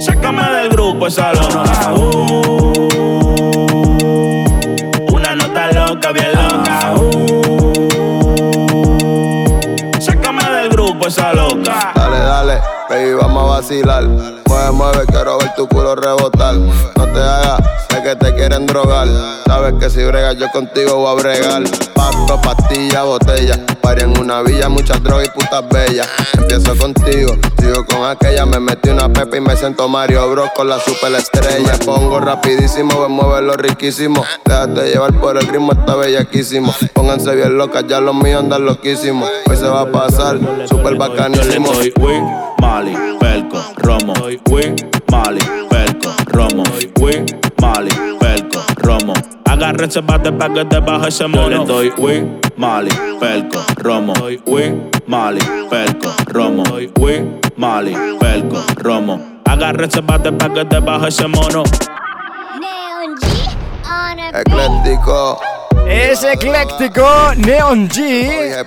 sácame 0.00 0.42
del 0.50 0.68
grupo 0.68 1.06
esa 1.06 1.32
loca. 1.32 1.92
Uh, 1.94 2.43
baby, 12.94 13.14
vamos 13.14 13.42
a 13.42 13.56
vacilar. 13.56 14.04
Mueve, 14.04 14.70
mueve, 14.72 15.06
quiero 15.06 15.38
ver 15.38 15.54
tu 15.56 15.66
culo 15.68 15.94
rebotar. 15.94 16.54
No 16.54 17.06
te 17.12 17.20
hagas, 17.20 17.60
que 18.14 18.24
te 18.26 18.34
quieren 18.34 18.66
drogar. 18.66 19.08
Sabes 19.46 19.74
que 19.80 19.90
si 19.90 20.04
bregas 20.04 20.36
yo 20.36 20.50
contigo 20.50 20.96
voy 20.96 21.12
a 21.12 21.22
bregar. 21.22 21.62
Pasto, 21.94 22.40
pastilla, 22.40 23.02
botella. 23.02 23.58
Paré 23.80 24.02
en 24.02 24.18
una 24.18 24.42
villa, 24.42 24.68
muchas 24.68 25.02
drogas 25.02 25.26
y 25.26 25.30
putas 25.30 25.68
bellas. 25.68 26.08
Empiezo 26.34 26.76
contigo, 26.76 27.36
sigo 27.58 27.84
con 27.86 28.04
aquella. 28.04 28.46
Me 28.46 28.60
metí 28.60 28.90
una 28.90 29.12
pepa 29.12 29.36
y 29.36 29.40
me 29.40 29.56
siento 29.56 29.88
Mario 29.88 30.28
Bros 30.30 30.50
con 30.54 30.68
la 30.68 30.78
super 30.80 31.12
estrella. 31.14 31.72
Me 31.78 31.84
pongo 31.84 32.20
rapidísimo, 32.20 32.94
voy 32.94 33.06
a 33.06 33.08
moverlo 33.08 33.54
riquísimo. 33.54 34.24
Déjate 34.44 34.90
llevar 34.90 35.12
por 35.20 35.36
el 35.36 35.46
ritmo, 35.46 35.72
está 35.72 35.94
bellaquísimo. 35.96 36.74
Pónganse 36.92 37.34
bien 37.34 37.56
locas, 37.56 37.84
ya 37.88 38.00
los 38.00 38.14
míos 38.14 38.42
andan 38.42 38.64
loquísimos. 38.64 39.28
Hoy 39.48 39.56
se 39.56 39.66
va 39.66 39.82
a 39.82 39.92
pasar, 39.92 40.38
super 40.68 40.96
bacanísimo. 40.96 41.70
Win, 41.98 42.24
Mali, 42.58 42.96
Pelco, 43.20 43.33
Romo. 43.76 44.14
Win, 44.50 44.76
Mali, 45.10 45.40
Pelco, 45.70 46.10
Romo. 46.26 46.64
Win, 47.00 47.26
Mali, 47.60 47.90
Pelco, 48.20 48.60
Romo. 48.76 49.14
Agárrense 49.46 50.00
bate 50.00 50.32
pa' 50.32 50.48
que 50.52 50.64
te 50.64 50.80
baje 50.80 51.08
ese 51.08 51.26
mono. 51.28 51.50
Yo 51.50 51.58
le 51.58 51.64
doy 51.66 51.92
Win, 51.98 52.40
Mali, 52.56 52.90
Pelco, 53.20 53.60
Romo. 53.76 54.14
Win, 54.46 54.90
Mali, 55.06 55.40
Pelco, 55.70 56.10
Romo. 56.26 56.64
Win, 56.98 57.40
Mali, 57.56 57.94
Pelco, 58.20 58.62
Romo. 58.76 59.20
Agárrense 59.44 60.00
bate 60.00 60.32
pa' 60.32 60.48
que 60.52 60.64
te 60.64 60.80
baje 60.80 61.08
ese 61.08 61.28
mono. 61.28 61.62
Neon 62.60 63.16
G 63.20 63.26
on 63.86 64.18
a 64.18 64.32
beat. 64.32 64.46
Ecléctico. 64.48 65.38
Es 65.88 66.22
ecléctico, 66.24 67.06
Neon 67.36 67.88
G. 67.88 68.64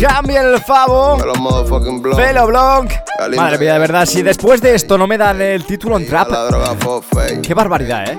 Jambi 0.00 0.34
el 0.36 0.58
Favo. 0.60 1.16
Velo 2.16 2.46
Blanc. 2.46 2.90
Madre 3.36 3.58
mía, 3.58 3.74
de 3.74 3.78
verdad, 3.80 4.06
si 4.06 4.22
después 4.22 4.60
de 4.62 4.74
esto 4.74 4.96
no 4.96 5.06
me 5.06 5.18
dan 5.18 5.40
el 5.42 5.64
título 5.64 5.96
en 5.98 6.06
trap, 6.06 6.28
qué 7.42 7.52
barbaridad, 7.54 8.08
¿eh? 8.10 8.18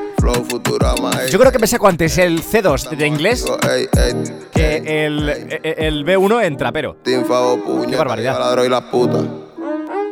Yo 1.31 1.39
creo 1.39 1.51
que 1.51 1.57
me 1.59 1.65
saco 1.67 1.87
antes 1.87 2.17
el 2.19 2.43
C2 2.43 2.89
de 2.91 3.07
inglés 3.07 3.43
que 4.53 5.05
el, 5.05 5.29
el 5.63 6.05
B1 6.05 6.43
en 6.43 6.57
trapero. 6.57 6.97
Qué 7.89 7.95
barbaridad. 7.97 8.33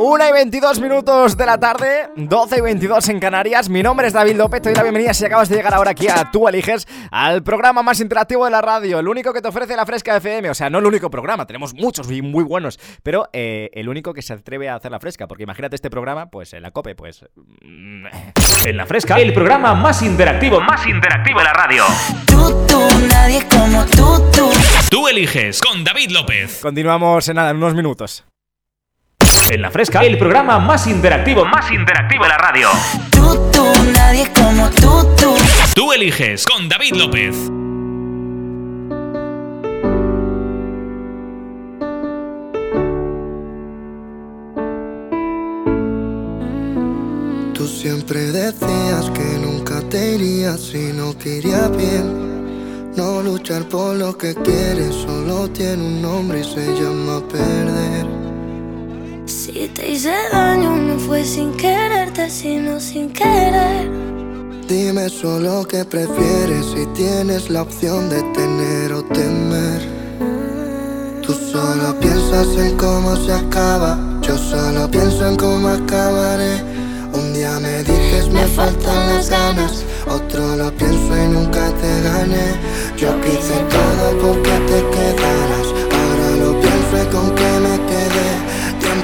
1 0.02 0.30
y 0.30 0.32
22 0.32 0.80
minutos 0.80 1.36
de 1.36 1.46
la 1.46 1.60
tarde, 1.60 2.08
12 2.16 2.60
y 2.60 2.62
22 2.62 3.10
en 3.10 3.20
Canarias. 3.20 3.68
Mi 3.68 3.84
nombre 3.84 4.08
es 4.08 4.14
David 4.14 4.38
López, 4.38 4.62
te 4.62 4.70
doy 4.70 4.78
la 4.78 4.84
bienvenida 4.84 5.14
si 5.14 5.26
acabas 5.26 5.50
de 5.50 5.58
llegar 5.58 5.74
ahora 5.74 5.92
aquí 5.92 6.08
a 6.08 6.32
Tú 6.32 6.48
Eliges, 6.48 6.88
al 7.12 7.44
programa 7.44 7.84
más 7.84 8.00
interactivo 8.00 8.46
de 8.46 8.52
la 8.52 8.62
radio, 8.62 9.00
el 9.00 9.10
único 9.10 9.34
que 9.34 9.42
te 9.42 9.50
ofrece 9.50 9.76
la 9.76 9.86
Fresca 9.86 10.16
FM. 10.16 10.52
O 10.52 10.54
sea, 10.54 10.70
no 10.70 10.78
el 10.80 10.86
único 10.86 11.10
programa, 11.10 11.46
tenemos 11.46 11.74
muchos 11.74 12.10
y 12.10 12.22
muy 12.22 12.46
buenos, 12.46 12.80
pero 13.04 13.28
eh, 13.34 13.72
el 13.74 13.90
único 13.90 14.14
que 14.14 14.22
se 14.22 14.32
atreve 14.32 14.70
a 14.70 14.76
hacer 14.76 14.90
la 14.90 15.02
Fresca, 15.02 15.28
porque 15.28 15.44
imagínate 15.44 15.76
este 15.76 15.90
programa, 15.90 16.30
pues 16.30 16.54
en 16.54 16.62
la 16.64 16.72
COPE, 16.72 16.96
pues... 16.96 17.26
mm, 17.62 18.06
En 18.68 18.78
la 18.78 18.86
fresca, 18.86 19.18
el 19.20 19.34
programa 19.34 19.76
más 19.76 20.02
interactivo, 20.02 20.62
más 20.62 20.88
interactivo 20.88 21.40
de 21.40 21.44
la 21.44 21.52
radio. 21.54 21.84
Tú, 22.26 22.66
tú, 22.70 22.88
nadie 23.12 23.46
como 23.50 23.86
tú, 23.88 24.32
tú. 24.32 24.50
Tú 24.90 25.10
eliges 25.10 25.60
con 25.60 25.84
David 25.84 26.12
López. 26.12 26.60
Continuamos 26.62 27.28
en 27.28 27.36
nada, 27.36 27.50
en 27.50 27.58
unos 27.58 27.74
minutos. 27.74 28.24
En 29.52 29.64
la 29.64 29.72
fresca, 29.72 30.02
el 30.02 30.16
programa 30.20 30.60
más 30.60 30.86
interactivo, 30.86 31.44
más 31.44 31.72
interactivo 31.72 32.22
de 32.22 32.30
la 32.30 32.38
radio. 32.38 32.70
Tú, 33.10 33.50
tú, 33.52 33.66
nadie 33.94 34.32
como 34.32 34.70
tú, 34.70 35.04
tú. 35.20 35.36
Tú 35.74 35.92
eliges 35.92 36.46
con 36.46 36.70
David 36.70 36.94
López. 36.94 37.36
Tú 47.56 47.68
siempre 47.68 48.20
decías 48.32 49.10
que 49.16 49.40
nunca 49.42 49.82
te 49.90 50.12
irías 50.14 50.60
si 50.62 50.94
no 50.94 51.16
te 51.16 51.38
iría 51.38 51.70
bien. 51.70 52.94
No 52.96 53.24
luchar 53.24 53.64
por 53.64 53.96
lo 53.96 54.16
que 54.16 54.36
quieres 54.36 54.94
solo 54.94 55.50
tiene 55.50 55.82
un 55.82 56.02
nombre 56.04 56.42
y 56.42 56.44
se 56.44 56.68
llama 56.76 57.28
perder. 57.28 58.19
Si 59.30 59.70
te 59.76 59.92
hice 59.92 60.12
daño 60.32 60.76
no 60.76 60.98
fue 60.98 61.24
sin 61.24 61.56
quererte, 61.56 62.32
sino 62.32 62.80
sin 62.80 63.14
querer. 63.14 63.88
Dime 64.68 65.08
solo 65.08 65.68
qué 65.68 65.86
prefieres 65.86 66.66
si 66.74 66.88
tienes 66.96 67.52
la 67.52 67.62
opción 67.62 68.10
de 68.10 68.24
tener 68.34 68.92
o 68.92 69.04
temer. 69.04 69.82
Tú 71.22 71.34
solo 71.34 72.00
piensas 72.00 72.48
en 72.58 72.76
cómo 72.76 73.16
se 73.18 73.32
acaba, 73.32 74.00
yo 74.24 74.36
solo 74.36 74.90
pienso 74.90 75.28
en 75.28 75.36
cómo 75.36 75.68
acabaré. 75.68 76.64
Un 77.14 77.32
día 77.32 77.60
me 77.60 77.84
dices 77.84 78.30
me 78.30 78.48
faltan 78.48 79.14
las 79.14 79.30
ganas, 79.30 79.84
otro 80.08 80.56
lo 80.56 80.72
pienso 80.74 81.16
y 81.16 81.28
nunca 81.28 81.72
te 81.80 82.02
gané. 82.02 82.48
Yo 82.98 83.10
quise 83.22 83.54
todo 83.70 84.18
porque 84.24 84.56
te 84.70 84.80
quedaras, 84.90 85.68
ahora 85.94 86.30
lo 86.44 86.60
pienso 86.60 87.04
y 87.04 87.06
con 87.14 87.36
que 87.36 87.60
me 87.60 87.78
quedé. 87.86 88.49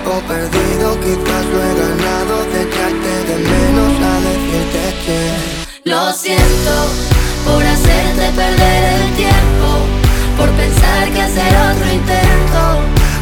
Tiempo 0.06 0.22
perdido, 0.28 1.00
quizás 1.00 1.46
lo 1.52 1.64
he 1.64 1.74
ganado, 1.82 2.46
de 2.54 2.62
echarte 2.62 3.12
de 3.26 3.38
menos 3.42 3.94
a 4.06 4.14
decirte 4.30 4.84
que. 5.04 5.90
Lo 5.90 6.14
siento 6.14 6.76
por 7.44 7.64
hacerte 7.66 8.30
perder 8.36 8.84
el 9.02 9.16
tiempo, 9.16 9.68
por 10.38 10.50
pensar 10.52 11.10
que 11.12 11.22
hacer 11.24 11.52
otro 11.58 11.88
intento. 11.92 12.62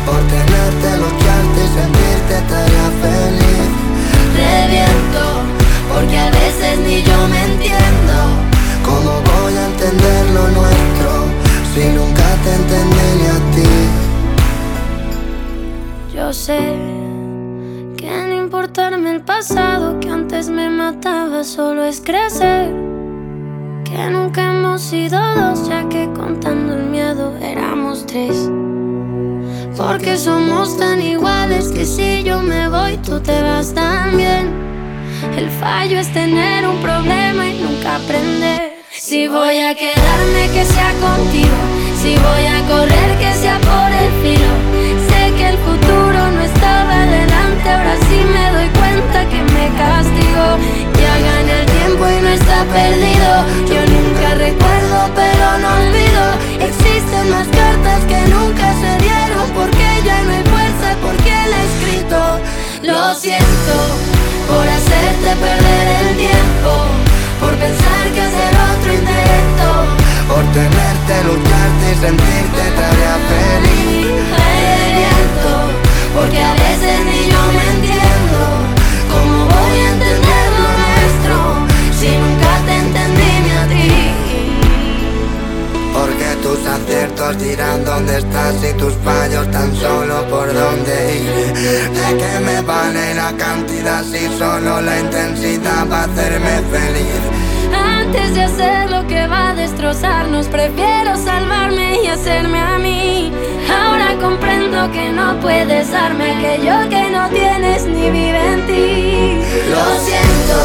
Por 0.05 0.19
tenerte, 0.27 0.87
lucharte 0.99 1.59
y 1.63 1.69
sentirte 1.79 2.35
te 2.49 2.53
haría 2.53 2.87
feliz. 2.99 3.71
Reviento 4.35 5.23
porque 5.87 6.19
a 6.19 6.29
veces 6.31 6.79
ni 6.79 7.01
yo 7.01 7.27
me 7.29 7.43
entiendo. 7.45 8.15
¿Cómo 8.83 9.21
voy 9.31 9.55
a 9.55 9.65
entender 9.67 10.25
lo 10.31 10.49
nuestro 10.49 11.11
si 11.73 11.85
nunca 11.95 12.27
te 12.43 12.55
entendí 12.55 13.07
ni 13.19 13.27
a 13.27 13.39
ti? 13.55 14.02
Sé 16.33 16.57
que 17.95 18.09
no 18.27 18.33
importarme 18.33 19.11
el 19.11 19.21
pasado 19.21 19.99
que 19.99 20.09
antes 20.09 20.49
me 20.49 20.67
mataba 20.67 21.43
solo 21.43 21.83
es 21.85 22.01
crecer. 22.01 22.73
Que 23.85 24.09
nunca 24.09 24.47
hemos 24.47 24.81
sido 24.81 25.19
dos, 25.35 25.69
ya 25.69 25.87
que 25.89 26.09
contando 26.11 26.73
el 26.73 26.85
miedo 26.85 27.37
éramos 27.37 28.07
tres. 28.07 28.49
Porque 29.77 30.17
somos 30.17 30.75
tan 30.75 31.01
iguales 31.03 31.71
que 31.71 31.85
si 31.85 32.23
yo 32.23 32.41
me 32.41 32.67
voy, 32.67 32.97
tú 32.97 33.19
te 33.19 33.39
vas 33.43 33.71
también. 33.71 34.51
El 35.37 35.49
fallo 35.51 35.99
es 35.99 36.11
tener 36.13 36.67
un 36.67 36.77
problema 36.77 37.47
y 37.47 37.61
nunca 37.61 37.97
aprender. 37.97 38.73
Si 38.91 39.27
voy 39.27 39.59
a 39.59 39.75
quedarme, 39.75 40.49
que 40.51 40.65
sea 40.65 40.93
contigo. 40.93 41.57
Si 42.01 42.15
voy 42.15 42.45
a 42.47 42.67
correr, 42.67 43.19
que 43.19 43.33
sea 43.35 43.59
por 43.59 43.91
el 43.91 44.11
filo. 44.23 44.62
Ahora 47.69 47.95
sí 48.07 48.19
me 48.33 48.45
doy 48.51 48.69
cuenta 48.79 49.19
que 49.29 49.41
me 49.55 49.65
castigo. 49.77 50.45
Ya 50.99 51.13
gané 51.27 51.53
el 51.61 51.65
tiempo 51.65 52.03
y 52.09 52.21
no 52.21 52.29
está 52.29 52.63
perdido. 52.65 53.31
Yo 53.71 53.81
nunca 53.93 54.27
recuerdo, 54.35 54.97
pero 55.15 55.45
no 55.63 55.69
olvido. 55.83 56.23
Existen 56.67 57.29
más 57.29 57.47
cartas 57.47 58.01
que 58.09 58.19
nunca 58.35 58.67
se 58.81 58.91
dieron, 59.03 59.45
porque 59.55 59.85
ya 60.05 60.17
no 60.23 60.31
hay 60.31 60.43
fuerza, 60.53 60.87
porque 61.01 61.29
él 61.43 61.51
he 61.57 61.63
escrito. 61.71 62.19
Lo 62.83 63.13
siento 63.15 63.75
por 64.47 64.65
hacerte 64.67 65.29
perder 65.45 65.85
el 66.01 66.17
tiempo, 66.17 66.71
por 67.39 67.53
pensar 67.55 68.03
que 68.13 68.21
hacer 68.21 68.53
otro 68.71 68.93
intento. 68.93 69.69
Por 70.27 70.43
tenerte, 70.51 71.13
lucharte 71.27 71.85
y 71.91 71.95
sentirte 71.95 72.63
te 72.75 72.83
haría 72.83 73.15
feliz. 73.29 73.73
Porque 76.15 76.39
a 76.39 76.53
veces 76.53 76.92
dirán 87.31 87.85
dónde 87.85 88.17
estás 88.17 88.55
y 88.63 88.73
tus 88.77 88.93
fallos 88.95 89.49
tan 89.51 89.73
solo 89.75 90.27
por 90.29 90.53
dónde 90.53 91.17
ir. 91.17 91.53
¿De 91.53 92.17
qué 92.17 92.39
me 92.39 92.61
vale 92.61 93.13
la 93.15 93.31
cantidad 93.37 94.03
si 94.03 94.27
solo 94.37 94.81
la 94.81 94.99
intensidad 94.99 95.87
va 95.89 96.01
a 96.01 96.03
hacerme 96.03 96.61
feliz? 96.71 97.21
Antes 97.73 98.35
de 98.35 98.43
hacer 98.43 98.91
lo 98.91 99.07
que 99.07 99.25
va 99.27 99.51
a 99.51 99.55
destrozarnos, 99.55 100.47
prefiero 100.47 101.15
salvarme 101.15 102.03
y 102.03 102.07
hacerme 102.07 102.59
a 102.59 102.77
mí. 102.77 103.31
Ahora 103.71 104.15
comprendo 104.19 104.91
que 104.91 105.09
no 105.11 105.39
puedes 105.39 105.91
darme 105.91 106.33
aquello 106.35 106.89
que 106.89 107.09
no 107.09 107.29
tienes 107.29 107.85
ni 107.85 108.09
vive 108.11 108.53
en 108.53 108.67
ti. 108.67 109.41
Lo 109.71 109.85
siento 110.07 110.57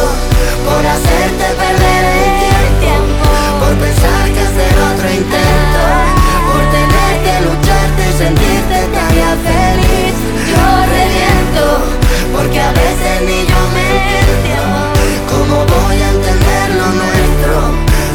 por 0.67 0.85
hacerte 0.85 1.47
perder 1.63 2.05
el 2.61 2.81
tiempo, 2.81 3.29
por 3.61 3.75
pensar 3.77 4.25
que 4.35 4.41
hacer 4.41 4.75
otro 4.91 5.09
intento, 5.11 6.18
por 6.49 6.63
tener 6.77 7.13
que 7.25 7.35
lucharte 7.47 8.03
y 8.09 8.13
sentirte 8.23 8.79
tan 8.97 9.13
feliz. 9.49 10.17
Yo 10.51 10.65
reviento, 10.97 11.65
porque 12.35 12.61
a 12.61 12.73
veces 12.73 13.17
ni 13.27 13.39
yo 13.51 13.61
me 13.75 13.85
entiendo. 13.97 14.79
¿Cómo 15.33 15.57
voy 15.75 15.97
a 15.97 16.09
entender 16.17 16.67
lo 16.81 16.89
nuestro 17.01 17.55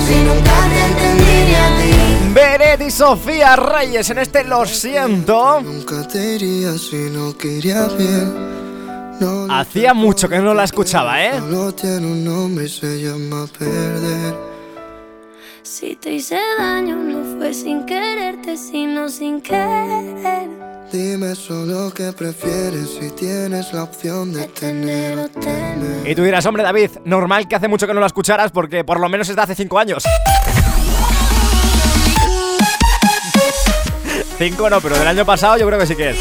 si 0.06 0.16
nunca 0.28 0.56
te 0.72 0.80
entendí 0.90 1.38
ni 1.48 1.56
a 1.56 1.68
ti? 1.78 1.92
Beret 2.34 2.82
y 2.82 2.92
Sofía 2.92 3.56
Reyes 3.56 4.10
en 4.10 4.18
este 4.18 4.44
Lo 4.44 4.66
siento. 4.66 5.62
Nunca 5.62 6.08
te 6.08 6.36
iría 6.36 6.74
si 6.78 7.10
no 7.12 7.38
quería 7.38 7.88
bien. 7.98 8.54
Hacía 9.50 9.94
mucho 9.94 10.28
que 10.28 10.40
no 10.40 10.54
la 10.54 10.66
escuchaba, 10.66 11.24
¿eh? 11.24 11.40
Solo 11.40 11.74
tiene 11.74 12.06
un 12.06 12.26
nombre 12.26 12.66
y 12.66 12.70
se 12.70 13.02
llama 13.02 13.48
perder. 13.58 14.53
Si 15.64 15.96
te 15.96 16.12
hice 16.12 16.38
daño, 16.60 16.98
no 16.98 17.38
fue 17.38 17.54
sin 17.54 17.86
quererte, 17.86 18.58
sino 18.58 19.08
sin 19.08 19.42
querer. 19.42 20.50
Dime 20.92 21.36
solo 21.36 21.94
qué 21.94 22.12
prefieres 22.12 22.90
si 23.00 23.10
tienes 23.12 23.72
la 23.72 23.84
opción 23.84 24.34
de 24.34 24.48
tener 24.48 25.18
o 25.20 25.30
tener. 25.30 26.06
Y 26.06 26.14
tú 26.16 26.24
dirás, 26.24 26.46
hombre 26.46 26.64
David, 26.64 26.92
normal 27.06 27.48
que 27.48 27.56
hace 27.56 27.70
mucho 27.70 27.88
que 27.88 27.94
no 27.94 28.02
la 28.02 28.08
escucharas 28.08 28.52
porque 28.52 28.84
por 28.84 29.00
lo 29.00 29.08
menos 29.08 29.30
es 29.30 29.38
de 29.38 29.42
hace 29.42 29.56
5 29.56 29.80
años. 29.80 30.04
5 34.38 34.70
no, 34.70 34.82
pero 34.82 35.00
del 35.00 35.08
año 35.08 35.26
pasado 35.26 35.58
yo 35.58 35.66
creo 35.66 35.80
que 35.80 35.88
sí 35.88 35.96
que 35.96 36.10
es. 36.10 36.18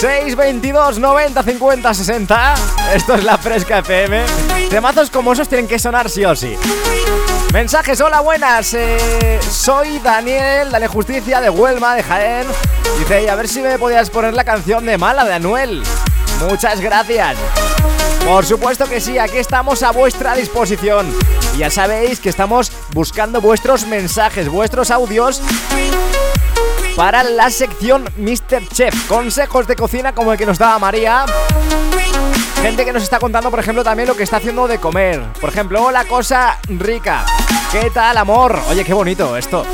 622 0.00 0.98
90 0.98 1.42
50 1.42 1.92
60. 1.94 2.54
Esto 2.94 3.14
es 3.14 3.24
la 3.24 3.36
Fresca 3.36 3.80
FM. 3.80 4.24
Temazos 4.70 5.10
como 5.10 5.34
esos 5.34 5.48
tienen 5.48 5.68
que 5.68 5.78
sonar 5.78 6.08
sí 6.08 6.24
o 6.24 6.34
sí. 6.34 6.56
Mensajes, 7.52 8.00
hola, 8.00 8.20
buenas. 8.20 8.74
eh, 8.74 9.38
soy 9.50 9.98
Daniel, 10.00 10.70
dale 10.70 10.88
justicia 10.88 11.40
de 11.40 11.48
Huelma, 11.48 11.94
de 11.94 12.02
Jaén. 12.02 12.46
Dice, 12.98 13.24
y 13.24 13.28
a 13.28 13.34
ver 13.34 13.48
si 13.48 13.62
me 13.62 13.78
podías 13.78 14.10
poner 14.10 14.34
la 14.34 14.44
canción 14.44 14.84
de 14.84 14.98
Mala 14.98 15.24
de 15.24 15.34
Anuel. 15.34 15.82
Muchas 16.48 16.80
gracias. 16.80 17.36
Por 18.26 18.44
supuesto 18.44 18.86
que 18.86 19.00
sí, 19.00 19.18
aquí 19.18 19.38
estamos 19.38 19.82
a 19.82 19.92
vuestra 19.92 20.34
disposición. 20.34 21.06
Ya 21.56 21.70
sabéis 21.70 22.20
que 22.20 22.28
estamos 22.28 22.70
buscando 22.92 23.40
vuestros 23.40 23.86
mensajes, 23.86 24.48
vuestros 24.48 24.90
audios 24.90 25.40
para 26.94 27.22
la 27.22 27.50
sección 27.50 28.04
Mr. 28.16 28.68
Chef. 28.68 29.06
Consejos 29.06 29.66
de 29.66 29.76
cocina 29.76 30.14
como 30.14 30.32
el 30.32 30.38
que 30.38 30.44
nos 30.46 30.58
daba 30.58 30.78
María. 30.78 31.24
Gente 32.66 32.84
que 32.84 32.92
nos 32.92 33.04
está 33.04 33.20
contando, 33.20 33.48
por 33.48 33.60
ejemplo, 33.60 33.84
también 33.84 34.08
lo 34.08 34.16
que 34.16 34.24
está 34.24 34.38
haciendo 34.38 34.66
de 34.66 34.80
comer. 34.80 35.22
Por 35.40 35.50
ejemplo, 35.50 35.84
hola 35.84 36.04
cosa 36.04 36.58
rica. 36.66 37.24
¿Qué 37.70 37.90
tal, 37.90 38.16
amor? 38.16 38.58
Oye, 38.68 38.82
qué 38.82 38.92
bonito 38.92 39.36
esto. 39.36 39.64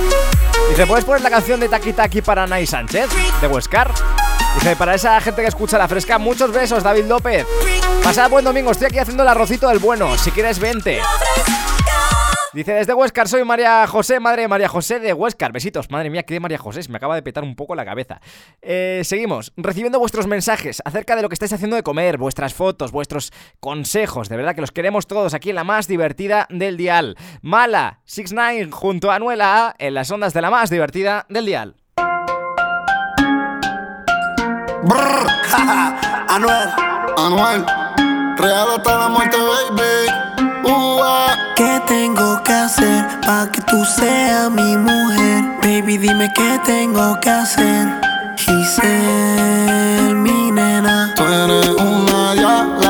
Dice, 0.68 0.86
¿puedes 0.86 1.02
poner 1.02 1.22
la 1.22 1.30
canción 1.30 1.58
de 1.58 1.70
Taki 1.70 1.94
Taki 1.94 2.20
para 2.20 2.46
Nay 2.46 2.66
Sánchez? 2.66 3.08
De 3.40 3.46
Huescar. 3.46 3.94
Dice, 4.56 4.76
para 4.76 4.94
esa 4.94 5.18
gente 5.22 5.40
que 5.40 5.48
escucha 5.48 5.78
la 5.78 5.88
fresca, 5.88 6.18
muchos 6.18 6.52
besos, 6.52 6.82
David 6.82 7.06
López. 7.06 7.46
Pasad 8.04 8.28
buen 8.28 8.44
domingo, 8.44 8.72
estoy 8.72 8.88
aquí 8.88 8.98
haciendo 8.98 9.22
el 9.22 9.28
arrocito 9.30 9.68
del 9.68 9.78
bueno. 9.78 10.18
Si 10.18 10.30
quieres, 10.30 10.58
vente. 10.58 11.00
Dice, 12.52 12.74
desde 12.74 12.92
Huescar 12.92 13.28
soy 13.28 13.44
María 13.44 13.86
José, 13.86 14.20
madre 14.20 14.42
de 14.42 14.48
María 14.48 14.68
José 14.68 15.00
de 15.00 15.14
Huescar. 15.14 15.52
Besitos, 15.52 15.90
madre 15.90 16.10
mía, 16.10 16.22
que 16.22 16.34
de 16.34 16.40
María 16.40 16.58
José, 16.58 16.82
se 16.82 16.90
me 16.90 16.98
acaba 16.98 17.14
de 17.14 17.22
petar 17.22 17.42
un 17.44 17.56
poco 17.56 17.74
la 17.74 17.86
cabeza. 17.86 18.20
Eh, 18.60 19.00
seguimos, 19.04 19.54
recibiendo 19.56 19.98
vuestros 19.98 20.26
mensajes 20.26 20.82
acerca 20.84 21.16
de 21.16 21.22
lo 21.22 21.30
que 21.30 21.34
estáis 21.34 21.54
haciendo 21.54 21.76
de 21.76 21.82
comer, 21.82 22.18
vuestras 22.18 22.52
fotos, 22.52 22.92
vuestros 22.92 23.32
consejos. 23.58 24.28
De 24.28 24.36
verdad 24.36 24.54
que 24.54 24.60
los 24.60 24.70
queremos 24.70 25.06
todos 25.06 25.32
aquí 25.32 25.48
en 25.48 25.56
la 25.56 25.64
más 25.64 25.88
divertida 25.88 26.46
del 26.50 26.76
dial. 26.76 27.16
Mala, 27.40 28.00
6 28.04 28.34
junto 28.70 29.10
a 29.10 29.14
Anuela 29.14 29.68
A 29.68 29.74
en 29.78 29.94
las 29.94 30.10
ondas 30.10 30.34
de 30.34 30.42
la 30.42 30.50
más 30.50 30.68
divertida 30.68 31.24
del 31.30 31.46
dial. 31.46 31.76
Brr, 34.84 35.26
Anuel, 36.28 37.64
la 38.84 39.08
muerte, 39.08 39.36
baby. 39.38 40.31
¿Qué 41.56 41.82
tengo 41.86 42.42
que 42.42 42.52
hacer 42.52 43.20
para 43.26 43.50
que 43.50 43.60
tú 43.62 43.84
seas 43.84 44.50
mi 44.50 44.76
mujer? 44.76 45.44
Baby, 45.62 45.98
dime 45.98 46.32
qué 46.34 46.60
tengo 46.64 47.18
que 47.20 47.30
hacer. 47.30 47.88
Giselle, 48.36 50.14
mi 50.14 50.50
nena. 50.50 51.12
Tú 51.16 51.24
eres 51.24 51.68
una 51.68 52.32
diabla 52.34 52.81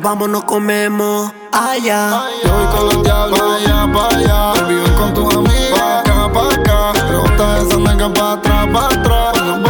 nos 0.00 0.08
vamos, 0.08 0.28
nos 0.30 0.44
comemos 0.44 1.30
allá. 1.52 2.24
Yo 2.42 2.52
voy 2.52 2.66
con 2.66 2.84
los 2.86 3.02
diablos, 3.02 3.38
vaya, 3.38 3.86
vaya. 3.86 4.52
Baby, 4.54 4.74
ven 4.76 4.94
con 4.94 5.14
tu 5.14 5.30
amiga, 5.30 5.76
pa' 5.76 6.00
acá, 6.00 6.32
pa' 6.32 6.54
acá. 6.54 6.92
Rebota 7.08 7.58
esa 7.58 7.78
nalga 7.78 8.12
pa' 8.12 8.32
atrás, 8.32 8.68
pa' 8.72 8.86
atrás. 8.86 9.69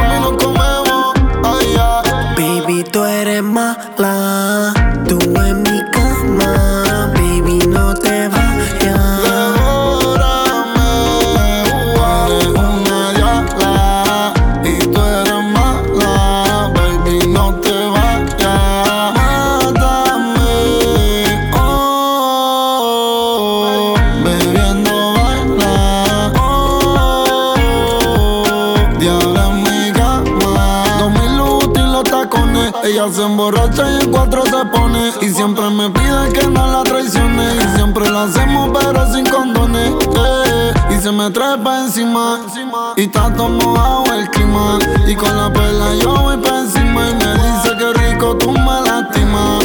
Y 42.97 43.03
está 43.03 43.33
todo 43.35 43.49
mojado 43.49 44.15
el 44.15 44.29
clima. 44.31 44.79
Y 45.07 45.15
con 45.15 45.37
la 45.37 45.53
perla 45.53 45.95
yo 46.01 46.15
voy 46.17 46.37
pa' 46.39 46.61
encima. 46.61 47.09
Y 47.09 47.15
me 47.15 47.35
dice 47.35 47.77
que 47.79 47.93
rico 47.93 48.37
tú 48.37 48.51
me 48.51 48.81
lastimas. 48.83 49.65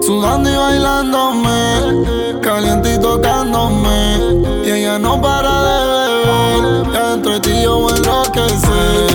Sudando 0.00 0.48
y 0.48 0.56
bailándome. 0.56 2.40
Caliente 2.40 2.94
y 2.94 2.98
tocándome. 2.98 4.18
Y 4.64 4.70
ella 4.70 4.98
no 4.98 5.20
para 5.20 5.62
de 5.62 5.84
beber. 5.86 7.12
Entre 7.12 7.40
ti 7.40 7.62
yo 7.62 7.80
me 7.80 7.96
enloquecer. 7.96 9.07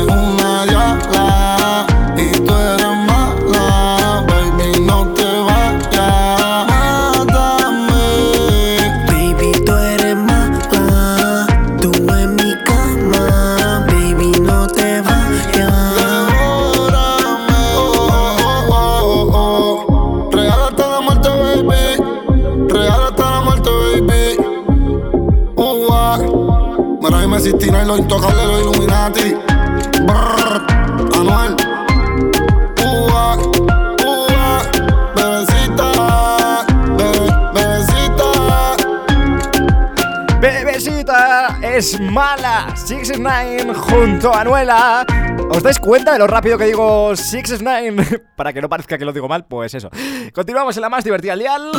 ¿Os 45.64 45.66
dais 45.66 45.80
cuenta 45.80 46.12
de 46.12 46.20
lo 46.20 46.28
rápido 46.28 46.58
que 46.58 46.66
digo 46.66 47.16
6 47.16 47.62
9 47.62 48.26
Para 48.36 48.52
que 48.52 48.62
no 48.62 48.68
parezca 48.68 48.98
que 48.98 49.06
lo 49.06 49.14
digo 49.14 49.30
mal, 49.30 49.46
pues 49.46 49.74
eso. 49.74 49.90
Continuamos 50.34 50.76
en 50.76 50.82
la 50.82 50.90
más 50.90 51.06
divertida 51.06 51.32
al 51.32 51.40
dial. 51.40 51.72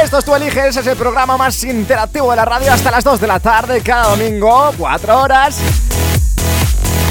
Esto 0.00 0.18
es 0.18 0.24
Tú 0.24 0.36
Eliges, 0.36 0.76
es 0.76 0.86
el 0.86 0.96
programa 0.96 1.36
más 1.36 1.64
interactivo 1.64 2.30
de 2.30 2.36
la 2.36 2.44
radio 2.44 2.72
hasta 2.72 2.92
las 2.92 3.02
2 3.02 3.20
de 3.22 3.26
la 3.26 3.40
tarde 3.40 3.80
cada 3.80 4.10
domingo, 4.10 4.70
4 4.78 5.20
horas. 5.20 5.58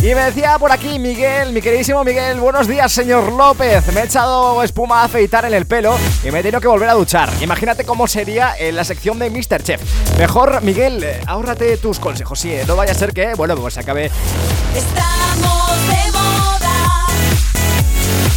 Y 0.03 0.13
me 0.13 0.25
decía 0.25 0.59
por 0.59 0.69
aquí 0.69 0.99
Miguel, 0.99 1.53
mi 1.53 1.61
queridísimo 1.61 2.03
Miguel, 2.03 2.37
buenos 2.37 2.67
días 2.67 2.91
señor 2.91 3.31
López. 3.31 3.87
Me 3.93 4.01
he 4.01 4.03
echado 4.03 4.61
espuma 4.61 4.99
a 4.99 5.05
afeitar 5.05 5.45
en 5.45 5.53
el 5.53 5.65
pelo 5.65 5.97
y 6.25 6.29
me 6.29 6.39
he 6.39 6.41
tenido 6.41 6.59
que 6.59 6.67
volver 6.67 6.89
a 6.89 6.93
duchar. 6.93 7.29
Imagínate 7.39 7.85
cómo 7.85 8.05
sería 8.05 8.53
en 8.59 8.75
la 8.75 8.83
sección 8.83 9.17
de 9.17 9.29
Mr. 9.29 9.63
Chef. 9.63 9.81
Mejor, 10.19 10.61
Miguel, 10.61 11.01
eh, 11.05 11.21
ahórrate 11.25 11.77
tus 11.77 11.99
consejos, 11.99 12.37
sí, 12.37 12.51
eh, 12.51 12.65
no 12.67 12.75
vaya 12.75 12.91
a 12.91 12.95
ser 12.95 13.13
que, 13.13 13.33
bueno, 13.35 13.55
pues 13.55 13.77
acabe 13.77 14.11
Estamos 14.75 15.87
de 15.87 16.11
moda. 16.11 17.07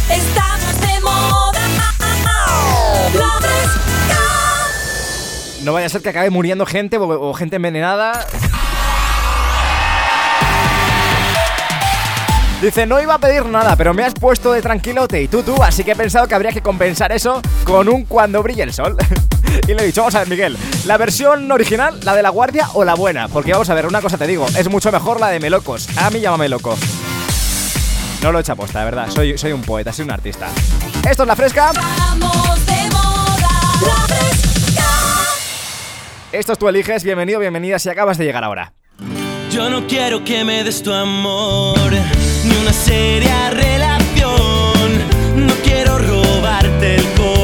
Estamos 0.09 0.79
de 0.79 1.01
moda. 1.01 1.51
No 5.63 5.73
vaya 5.73 5.87
a 5.87 5.89
ser 5.89 6.01
que 6.01 6.07
acabe 6.07 6.29
muriendo 6.29 6.65
gente 6.65 6.95
o, 6.97 7.29
o 7.29 7.33
gente 7.33 7.57
envenenada. 7.57 8.25
Dice, 12.61 12.87
no 12.87 12.99
iba 12.99 13.13
a 13.13 13.19
pedir 13.19 13.45
nada, 13.45 13.75
pero 13.75 13.93
me 13.93 14.03
has 14.03 14.15
puesto 14.15 14.51
de 14.51 14.63
tranquilote 14.63 15.21
y 15.21 15.27
tú 15.27 15.43
tú, 15.43 15.61
así 15.61 15.83
que 15.83 15.91
he 15.91 15.95
pensado 15.95 16.27
que 16.27 16.33
habría 16.33 16.51
que 16.51 16.61
compensar 16.61 17.11
eso 17.11 17.39
con 17.63 17.87
un 17.87 18.05
cuando 18.05 18.41
brille 18.41 18.63
el 18.63 18.73
sol. 18.73 18.97
y 19.67 19.75
le 19.75 19.83
he 19.83 19.85
dicho, 19.85 20.01
vamos 20.01 20.15
a 20.15 20.19
ver, 20.19 20.27
Miguel, 20.27 20.57
¿la 20.85 20.97
versión 20.97 21.51
original, 21.51 21.99
la 22.03 22.15
de 22.15 22.23
la 22.23 22.29
guardia 22.29 22.67
o 22.73 22.83
la 22.83 22.95
buena? 22.95 23.27
Porque 23.27 23.51
vamos 23.51 23.69
a 23.69 23.75
ver, 23.75 23.85
una 23.85 24.01
cosa 24.01 24.17
te 24.17 24.25
digo, 24.25 24.47
es 24.57 24.69
mucho 24.71 24.91
mejor 24.91 25.19
la 25.19 25.27
de 25.27 25.39
Melocos. 25.39 25.87
A 25.99 26.09
mí 26.09 26.19
llámame 26.19 26.49
loco. 26.49 26.75
No 28.23 28.31
lo 28.31 28.39
he 28.39 28.41
hecho 28.41 28.53
aposta, 28.53 28.79
de 28.79 28.85
verdad, 28.85 29.07
soy, 29.11 29.37
soy 29.37 29.51
un 29.51 29.61
poeta, 29.61 29.93
soy 29.93 30.05
un 30.05 30.11
artista. 30.11 30.47
Esto 31.07 31.23
es 31.23 31.27
La 31.27 31.35
Fresca. 31.35 31.69
Estamos 31.69 32.65
de 32.65 32.89
moda. 32.89 33.49
La 33.85 34.15
fresca. 34.15 34.83
Esto 36.31 36.53
es 36.53 36.57
Tú 36.57 36.67
Eliges, 36.67 37.03
bienvenido, 37.03 37.39
bienvenida 37.39 37.77
si 37.77 37.89
acabas 37.89 38.17
de 38.17 38.25
llegar 38.25 38.43
ahora. 38.43 38.73
Yo 39.51 39.69
no 39.69 39.87
quiero 39.87 40.23
que 40.23 40.43
me 40.43 40.63
des 40.63 40.83
tu 40.83 40.91
amor, 40.91 41.91
una 42.67 42.73
seria 42.73 43.49
relación. 43.49 44.35
No 45.47 45.53
quiero 45.63 45.97
robarte 45.99 46.95
el 46.95 47.03
corazón. 47.13 47.36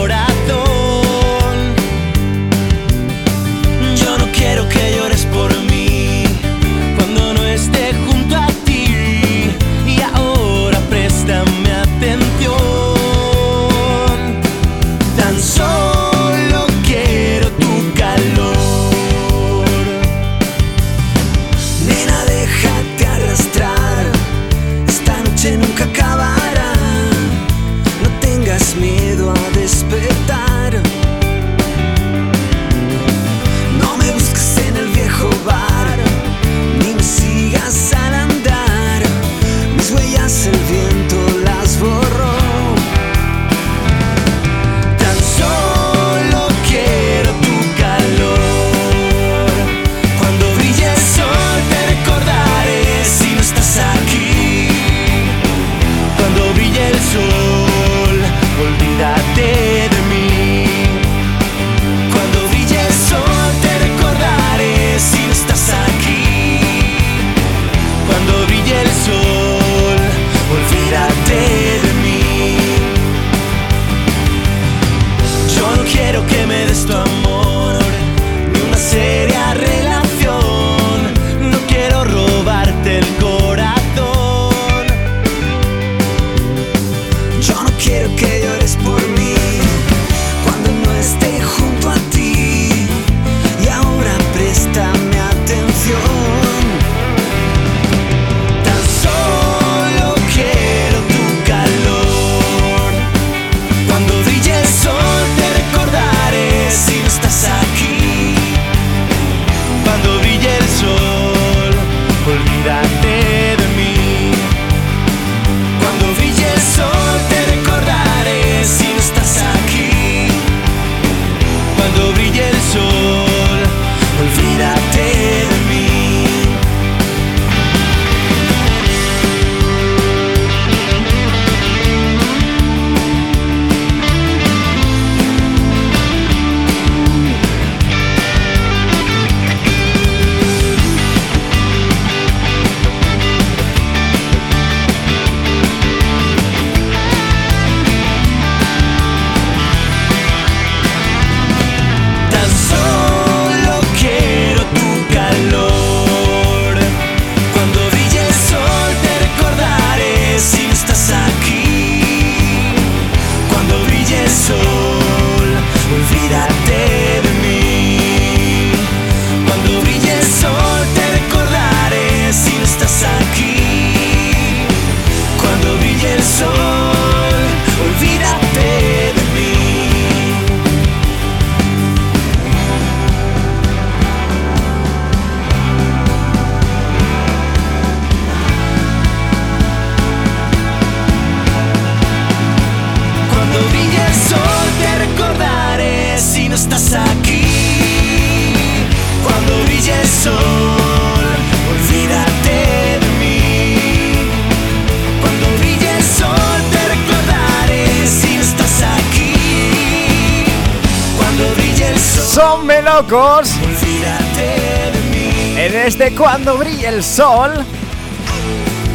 En 215.58 215.76
este 215.76 216.16
Cuando 216.16 216.58
brille 216.58 216.88
el 216.88 217.04
sol, 217.04 217.52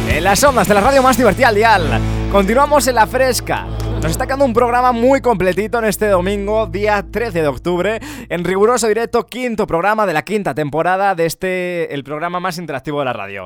en 0.07 0.23
las 0.23 0.43
ondas 0.43 0.67
de 0.67 0.73
la 0.73 0.81
radio 0.81 1.03
más 1.03 1.17
divertida 1.17 1.49
al 1.49 1.55
dial. 1.55 2.01
Continuamos 2.31 2.87
en 2.87 2.95
la 2.95 3.07
fresca. 3.07 3.65
Nos 4.01 4.11
está 4.11 4.25
quedando 4.25 4.45
un 4.45 4.53
programa 4.53 4.91
muy 4.91 5.21
completito 5.21 5.79
en 5.79 5.85
este 5.85 6.07
domingo, 6.07 6.67
día 6.67 7.05
13 7.09 7.41
de 7.41 7.47
octubre, 7.47 7.99
en 8.29 8.43
riguroso 8.43 8.87
directo, 8.87 9.25
quinto 9.25 9.67
programa 9.67 10.05
de 10.05 10.13
la 10.13 10.23
quinta 10.23 10.53
temporada 10.53 11.15
de 11.15 11.25
este, 11.25 11.93
el 11.93 12.03
programa 12.03 12.39
más 12.39 12.57
interactivo 12.57 12.99
de 12.99 13.05
la 13.05 13.13
radio. 13.13 13.45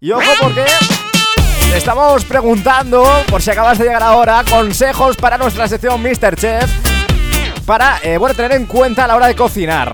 Y 0.00 0.12
ojo 0.12 0.30
porque 0.40 0.64
estamos 1.74 2.24
preguntando, 2.24 3.04
por 3.28 3.42
si 3.42 3.50
acabas 3.50 3.78
de 3.78 3.84
llegar 3.84 4.02
ahora, 4.02 4.44
consejos 4.48 5.16
para 5.16 5.38
nuestra 5.38 5.66
sección 5.68 6.00
Mr. 6.02 6.36
Chef, 6.36 6.89
para, 7.70 8.00
eh, 8.02 8.18
bueno, 8.18 8.34
tener 8.34 8.50
en 8.50 8.66
cuenta 8.66 9.04
a 9.04 9.06
la 9.06 9.14
hora 9.14 9.28
de 9.28 9.36
cocinar. 9.36 9.92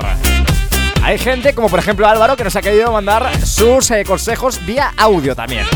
Hay 1.03 1.18
gente, 1.18 1.55
como 1.55 1.68
por 1.68 1.79
ejemplo 1.79 2.09
Álvaro, 2.09 2.35
que 2.35 2.43
nos 2.43 2.57
ha 2.57 2.62
querido 2.62 2.91
mandar 2.91 3.31
sus 3.45 3.91
eh, 3.91 4.03
consejos 4.03 4.64
vía 4.64 4.95
audio 4.97 5.37
también. 5.37 5.66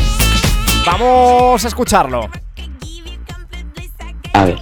Vamos 0.87 1.63
a 1.63 1.69
escucharlo. 1.69 2.31
A 4.33 4.45
ver, 4.47 4.59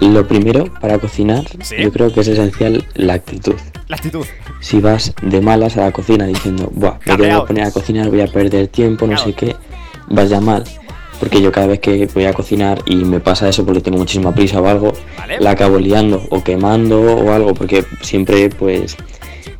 lo 0.00 0.26
primero 0.26 0.64
para 0.80 0.98
cocinar, 0.98 1.44
yo 1.78 1.92
creo 1.92 2.12
que 2.12 2.22
es 2.22 2.26
esencial 2.26 2.84
la 2.94 3.14
actitud. 3.14 3.54
La 3.86 3.94
actitud. 3.94 4.26
Si 4.58 4.80
vas 4.80 5.14
de 5.22 5.40
malas 5.40 5.76
a 5.76 5.82
la 5.82 5.92
cocina 5.92 6.26
diciendo, 6.26 6.72
Buah, 6.74 6.98
me 7.06 7.16
voy 7.16 7.30
a 7.30 7.44
poner 7.44 7.66
a 7.66 7.70
cocinar, 7.70 8.10
voy 8.10 8.22
a 8.22 8.26
perder 8.26 8.66
tiempo, 8.66 9.06
no 9.06 9.16
sé 9.16 9.32
qué, 9.32 9.54
vas 10.08 10.28
ya 10.28 10.40
mal. 10.40 10.64
Porque 11.20 11.40
yo 11.40 11.52
cada 11.52 11.68
vez 11.68 11.80
que 11.80 12.06
voy 12.12 12.24
a 12.24 12.32
cocinar 12.32 12.82
y 12.86 12.96
me 12.96 13.20
pasa 13.20 13.48
eso 13.48 13.64
porque 13.64 13.80
tengo 13.80 13.98
muchísima 13.98 14.34
prisa 14.34 14.60
o 14.60 14.66
algo, 14.66 14.92
la 15.38 15.52
acabo 15.52 15.78
liando 15.78 16.26
o 16.30 16.42
quemando 16.42 17.00
o 17.00 17.32
algo, 17.32 17.54
porque 17.54 17.84
siempre 18.02 18.50
pues 18.50 18.96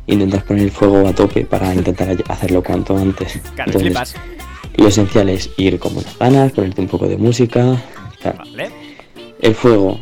intentas 0.07 0.43
poner 0.43 0.63
el 0.63 0.71
fuego 0.71 1.07
a 1.07 1.13
tope 1.13 1.45
para 1.45 1.73
intentar 1.73 2.15
hacerlo 2.27 2.63
cuanto 2.63 2.97
antes. 2.97 3.39
Claro, 3.55 3.79
flipas. 3.79 4.15
lo 4.75 4.87
esencial 4.87 5.29
es 5.29 5.49
ir 5.57 5.79
con 5.79 5.95
buenas 5.95 6.17
ganas, 6.17 6.51
ponerte 6.51 6.81
un 6.81 6.87
poco 6.87 7.07
de 7.07 7.17
música. 7.17 7.81
El 9.41 9.55
fuego 9.55 9.99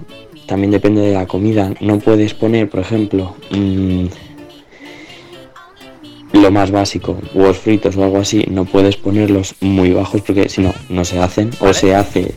también 0.48 0.72
depende 0.72 1.02
de 1.02 1.14
la 1.14 1.26
comida. 1.26 1.74
No 1.80 2.00
puedes 2.00 2.34
poner, 2.34 2.70
por 2.70 2.82
ejemplo, 2.82 3.36
mm, 3.52 4.06
lo 6.42 6.52
más 6.52 6.72
básico, 6.72 7.18
huevos 7.34 7.58
fritos 7.58 7.96
o 7.96 8.04
algo 8.04 8.18
así. 8.18 8.46
No 8.50 8.66
puedes 8.66 8.98
ponerlos 8.98 9.56
muy 9.62 9.92
bajos 9.92 10.22
porque 10.22 10.50
si 10.50 10.62
no, 10.62 10.74
no 10.90 11.06
se 11.06 11.20
hacen. 11.20 11.52
O 11.60 11.74
se 11.74 11.96
hace, 11.96 12.34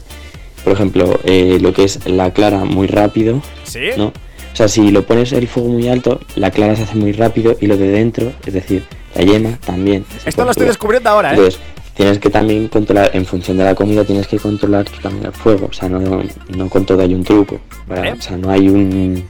por 0.64 0.74
ejemplo, 0.74 1.18
eh, 1.24 1.58
lo 1.60 1.72
que 1.72 1.84
es 1.84 2.06
la 2.06 2.32
clara 2.32 2.64
muy 2.64 2.86
rápido. 2.86 3.42
¿Sí? 3.64 3.88
¿no? 3.96 4.06
O 4.08 4.56
sea, 4.56 4.68
si 4.68 4.90
lo 4.90 5.02
pones 5.02 5.32
el 5.32 5.48
fuego 5.48 5.68
muy 5.68 5.88
alto, 5.88 6.20
la 6.34 6.50
clara 6.50 6.76
se 6.76 6.84
hace 6.84 6.96
muy 6.96 7.12
rápido 7.12 7.56
y 7.60 7.66
lo 7.66 7.76
de 7.76 7.88
dentro, 7.90 8.32
es 8.46 8.54
decir, 8.54 8.84
la 9.14 9.22
yema 9.22 9.58
también. 9.64 10.04
Esto 10.24 10.44
lo 10.44 10.50
estoy 10.50 10.66
descubriendo 10.66 11.10
ahora, 11.10 11.30
¿eh? 11.30 11.32
Entonces, 11.32 11.60
tienes 11.94 12.18
que 12.18 12.30
también 12.30 12.68
controlar, 12.68 13.10
en 13.14 13.26
función 13.26 13.58
de 13.58 13.64
la 13.64 13.74
comida, 13.74 14.04
tienes 14.04 14.26
que 14.26 14.38
controlar 14.38 14.86
también 15.02 15.26
el 15.26 15.32
fuego. 15.32 15.68
O 15.70 15.72
sea, 15.72 15.88
no, 15.88 16.22
no 16.48 16.70
con 16.70 16.86
todo 16.86 17.02
hay 17.02 17.12
un 17.12 17.24
truco. 17.24 17.60
¿vale? 17.86 18.12
O 18.12 18.20
sea, 18.22 18.36
no 18.36 18.50
hay 18.50 18.68
un 18.68 19.24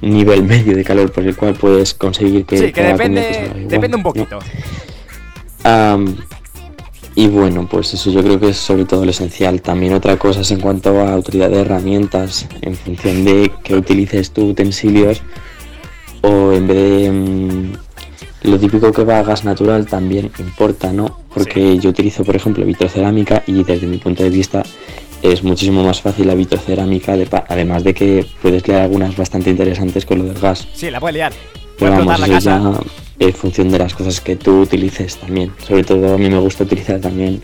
nivel 0.00 0.44
medio 0.44 0.76
de 0.76 0.84
calor 0.84 1.10
por 1.12 1.24
el 1.24 1.36
cual 1.36 1.54
puedes 1.54 1.94
conseguir 1.94 2.44
que. 2.44 2.58
Sí, 2.58 2.72
que 2.72 2.82
depende, 2.82 3.44
igual, 3.44 3.68
depende 3.68 3.96
un 3.96 4.02
¿no? 4.02 4.08
poquito. 4.08 4.38
Y 7.16 7.28
bueno, 7.28 7.68
pues 7.70 7.94
eso 7.94 8.10
yo 8.10 8.22
creo 8.24 8.40
que 8.40 8.48
es 8.48 8.56
sobre 8.56 8.84
todo 8.84 9.04
lo 9.04 9.10
esencial. 9.12 9.62
También 9.62 9.94
otra 9.94 10.16
cosa 10.16 10.40
es 10.40 10.50
en 10.50 10.60
cuanto 10.60 11.00
a 11.00 11.16
utilidad 11.16 11.48
de 11.48 11.60
herramientas, 11.60 12.48
en 12.60 12.74
función 12.74 13.24
de 13.24 13.52
que 13.62 13.76
utilices 13.76 14.32
tus 14.32 14.50
utensilios 14.50 15.22
o 16.22 16.52
en 16.52 16.66
vez 16.66 16.76
de 16.76 17.10
mm, 17.12 17.72
lo 18.50 18.58
típico 18.58 18.90
que 18.90 19.04
va 19.04 19.20
a 19.20 19.22
gas 19.22 19.44
natural 19.44 19.86
también 19.86 20.32
importa, 20.38 20.92
¿no? 20.92 21.20
Porque 21.32 21.78
yo 21.78 21.90
utilizo, 21.90 22.24
por 22.24 22.34
ejemplo, 22.34 22.64
vitrocerámica 22.64 23.44
y 23.46 23.62
desde 23.62 23.86
mi 23.86 23.98
punto 23.98 24.24
de 24.24 24.30
vista 24.30 24.64
es 25.24 25.42
muchísimo 25.42 25.82
más 25.82 26.02
fácil 26.02 26.26
la 26.26 26.34
vitrocerámica, 26.34 27.16
de 27.16 27.26
además 27.48 27.82
de 27.82 27.94
que 27.94 28.26
puedes 28.42 28.62
crear 28.62 28.82
algunas 28.82 29.16
bastante 29.16 29.48
interesantes 29.48 30.04
con 30.04 30.18
lo 30.18 30.24
del 30.24 30.38
gas. 30.38 30.68
Sí, 30.74 30.90
la 30.90 31.00
puede 31.00 31.14
liar. 31.14 31.32
Pero 31.78 31.92
vamos, 31.92 32.20
eso 32.20 32.26
casa. 32.32 32.60
ya 32.60 33.26
en 33.26 33.32
función 33.32 33.70
de 33.70 33.78
las 33.78 33.94
cosas 33.94 34.20
que 34.20 34.36
tú 34.36 34.60
utilices 34.60 35.16
también. 35.16 35.52
Sobre 35.66 35.82
todo 35.82 36.14
a 36.14 36.18
mí 36.18 36.28
me 36.28 36.38
gusta 36.38 36.64
utilizar 36.64 37.00
también 37.00 37.42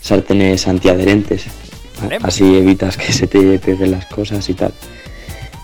sartenes 0.00 0.68
antiadherentes. 0.68 1.46
Vale. 2.02 2.18
Así 2.22 2.56
evitas 2.56 2.96
que 2.98 3.12
se 3.12 3.26
te 3.26 3.58
peguen 3.58 3.92
las 3.92 4.06
cosas 4.06 4.48
y 4.50 4.54
tal. 4.54 4.74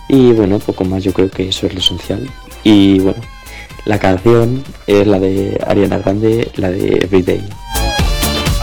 Y 0.09 0.33
bueno, 0.33 0.59
poco 0.59 0.85
más 0.85 1.05
yo 1.05 1.13
creo 1.13 1.31
que 1.31 1.49
eso 1.49 1.67
es 1.67 1.75
lo 1.75 1.81
esencial. 1.81 2.29
Y 2.65 3.01
bueno, 3.01 3.21
la 3.85 3.99
canción 3.99 4.65
es 4.87 5.07
la 5.07 5.19
de 5.21 5.61
Ariana 5.67 5.99
Grande, 5.99 6.51
la 6.57 6.71
de 6.71 7.01
Everyday. 7.03 7.43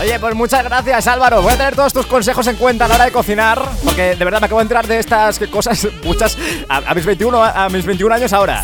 Oye, 0.05 0.19
pues 0.19 0.35
muchas 0.35 0.63
gracias 0.63 1.07
Álvaro. 1.07 1.41
Voy 1.41 1.51
a 1.51 1.57
tener 1.57 1.75
todos 1.75 1.91
tus 1.91 2.05
consejos 2.05 2.45
en 2.45 2.57
cuenta 2.57 2.85
a 2.85 2.87
la 2.87 2.93
hora 2.93 3.05
de 3.05 3.11
cocinar. 3.11 3.59
Porque 3.83 4.15
de 4.15 4.23
verdad 4.23 4.39
me 4.39 4.45
acabo 4.45 4.59
de 4.59 4.65
enterar 4.65 4.85
de 4.85 4.99
estas 4.99 5.39
cosas 5.51 5.87
muchas 6.03 6.37
a, 6.69 6.93
mis 6.93 7.03
21, 7.03 7.43
a 7.43 7.67
mis 7.69 7.83
21 7.83 8.13
años 8.13 8.31
ahora. 8.31 8.61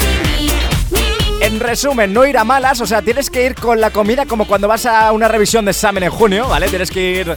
En 1.42 1.60
resumen, 1.60 2.14
no 2.14 2.28
ir 2.28 2.38
a 2.38 2.44
malas, 2.44 2.80
o 2.82 2.86
sea, 2.86 3.02
tienes 3.02 3.32
que 3.32 3.44
ir 3.44 3.56
con 3.56 3.82
la 3.82 3.90
comida 3.90 4.28
como 4.28 4.46
cuando 4.46 4.68
vas 4.68 4.86
a 4.86 5.12
una 5.14 5.28
revisión 5.28 5.66
de 5.66 5.72
examen 5.72 6.04
en 6.04 6.12
junio, 6.12 6.48
¿vale? 6.48 6.68
Tienes 6.68 6.92
que 6.92 7.02
ir 7.02 7.36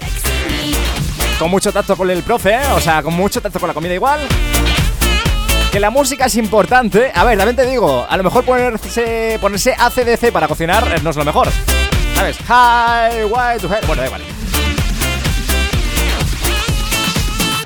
con 1.38 1.50
mucho 1.50 1.72
tacto 1.72 1.96
con 1.96 2.10
el 2.10 2.22
profe, 2.22 2.56
¿eh? 2.56 2.72
o 2.76 2.80
sea, 2.80 3.02
con 3.02 3.14
mucho 3.14 3.40
tacto 3.40 3.58
con 3.58 3.68
la 3.68 3.74
comida 3.74 3.94
igual. 3.94 4.20
Que 5.72 5.80
la 5.80 5.88
música 5.88 6.26
es 6.26 6.36
importante. 6.36 7.10
A 7.14 7.24
ver, 7.24 7.38
también 7.38 7.56
te 7.56 7.64
digo, 7.64 8.06
a 8.06 8.16
lo 8.18 8.22
mejor 8.22 8.44
ponerse, 8.44 9.38
ponerse 9.40 9.74
ACDC 9.78 10.30
para 10.30 10.46
cocinar 10.46 11.02
no 11.02 11.08
es 11.08 11.16
lo 11.16 11.24
mejor. 11.24 11.48
¿Sabes? 12.14 12.38
Hi, 12.48 13.24
why 13.24 13.58
to 13.60 13.68
hell. 13.68 13.84
Bueno, 13.86 14.02
da 14.02 14.06
igual. 14.06 14.22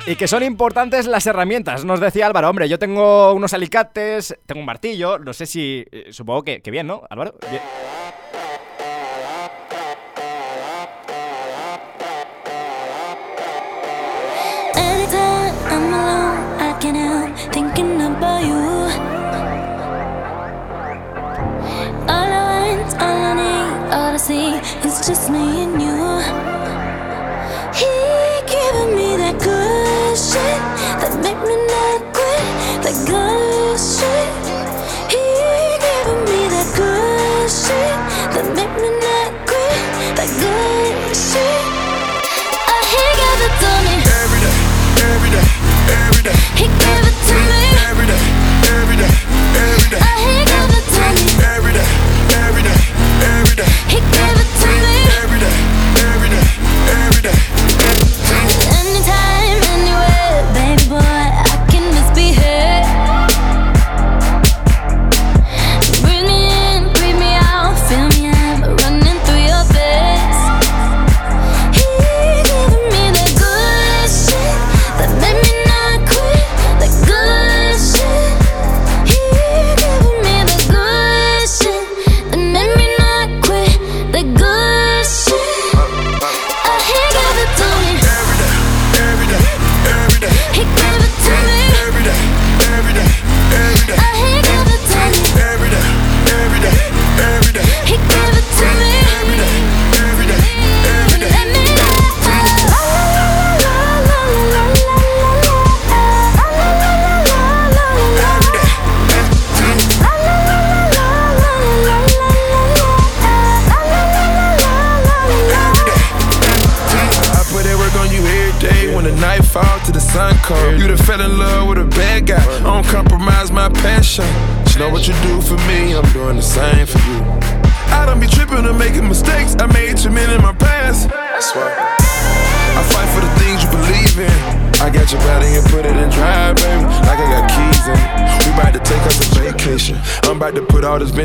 Y 0.05 0.15
que 0.15 0.27
son 0.27 0.41
importantes 0.41 1.05
las 1.05 1.27
herramientas. 1.27 1.85
Nos 1.85 1.99
decía 1.99 2.25
Álvaro, 2.25 2.49
hombre, 2.49 2.67
yo 2.67 2.79
tengo 2.79 3.31
unos 3.33 3.53
alicates, 3.53 4.35
tengo 4.47 4.61
un 4.61 4.65
martillo, 4.65 5.19
no 5.19 5.33
sé 5.33 5.45
si... 5.45 5.85
eh, 5.91 6.07
supongo 6.11 6.43
que, 6.43 6.61
que 6.61 6.71
bien, 6.71 6.87
¿no, 6.87 7.03
Álvaro? 7.09 7.35
Bien. 7.47 7.61
See 24.19 24.51
is 24.83 25.07
just 25.07 25.29
me 25.31 25.63
and 25.63 25.81
you. 25.81 25.95
He 27.79 27.87
giving 28.51 28.91
me 28.97 29.15
that 29.15 29.39
good 29.39 30.17
shit 30.17 30.59
that 30.99 31.13
make 31.23 31.39
me 31.47 31.55
not 31.55 32.01
quit. 32.11 32.43
That 32.83 32.97
good 33.07 33.79
shit. 33.79 34.27
He 35.13 35.23
giving 35.85 36.23
me 36.27 36.39
that 36.51 36.67
good 36.75 37.47
shit 37.47 37.95
that 38.35 38.47
make 38.59 38.73
me 38.83 38.89
not 38.99 39.31
quit. 39.47 39.79
That 40.19 40.29
good 40.43 41.15
shit. 41.15 41.63
Oh, 42.67 42.83
he 42.91 43.03
gave 43.23 43.41
it 43.47 43.55
to 43.63 43.71
me. 43.87 43.95
Every 44.19 44.41
day, 44.43 44.57
every 45.07 45.31
day, 45.31 45.47
every 45.95 46.23
day. 46.27 46.37
He 46.59 46.67
gave 46.67 47.03
it 47.07 47.17
to 47.29 47.35
me. 47.47 47.61
Every 47.87 48.07
day, 48.11 48.23
every 48.67 48.97
day, 48.99 49.13
every 49.63 49.89
day. 49.95 50.08
Every 53.49 53.63
day. 53.63 53.71
He 53.87 53.99
gave 53.99 54.37
it 54.37 54.49
to 54.61 54.67
me. 54.67 54.97
Every 55.23 55.39
day, 55.39 55.57
every 56.13 56.29
day, 56.29 56.45
every 57.05 57.21
day. 57.21 57.38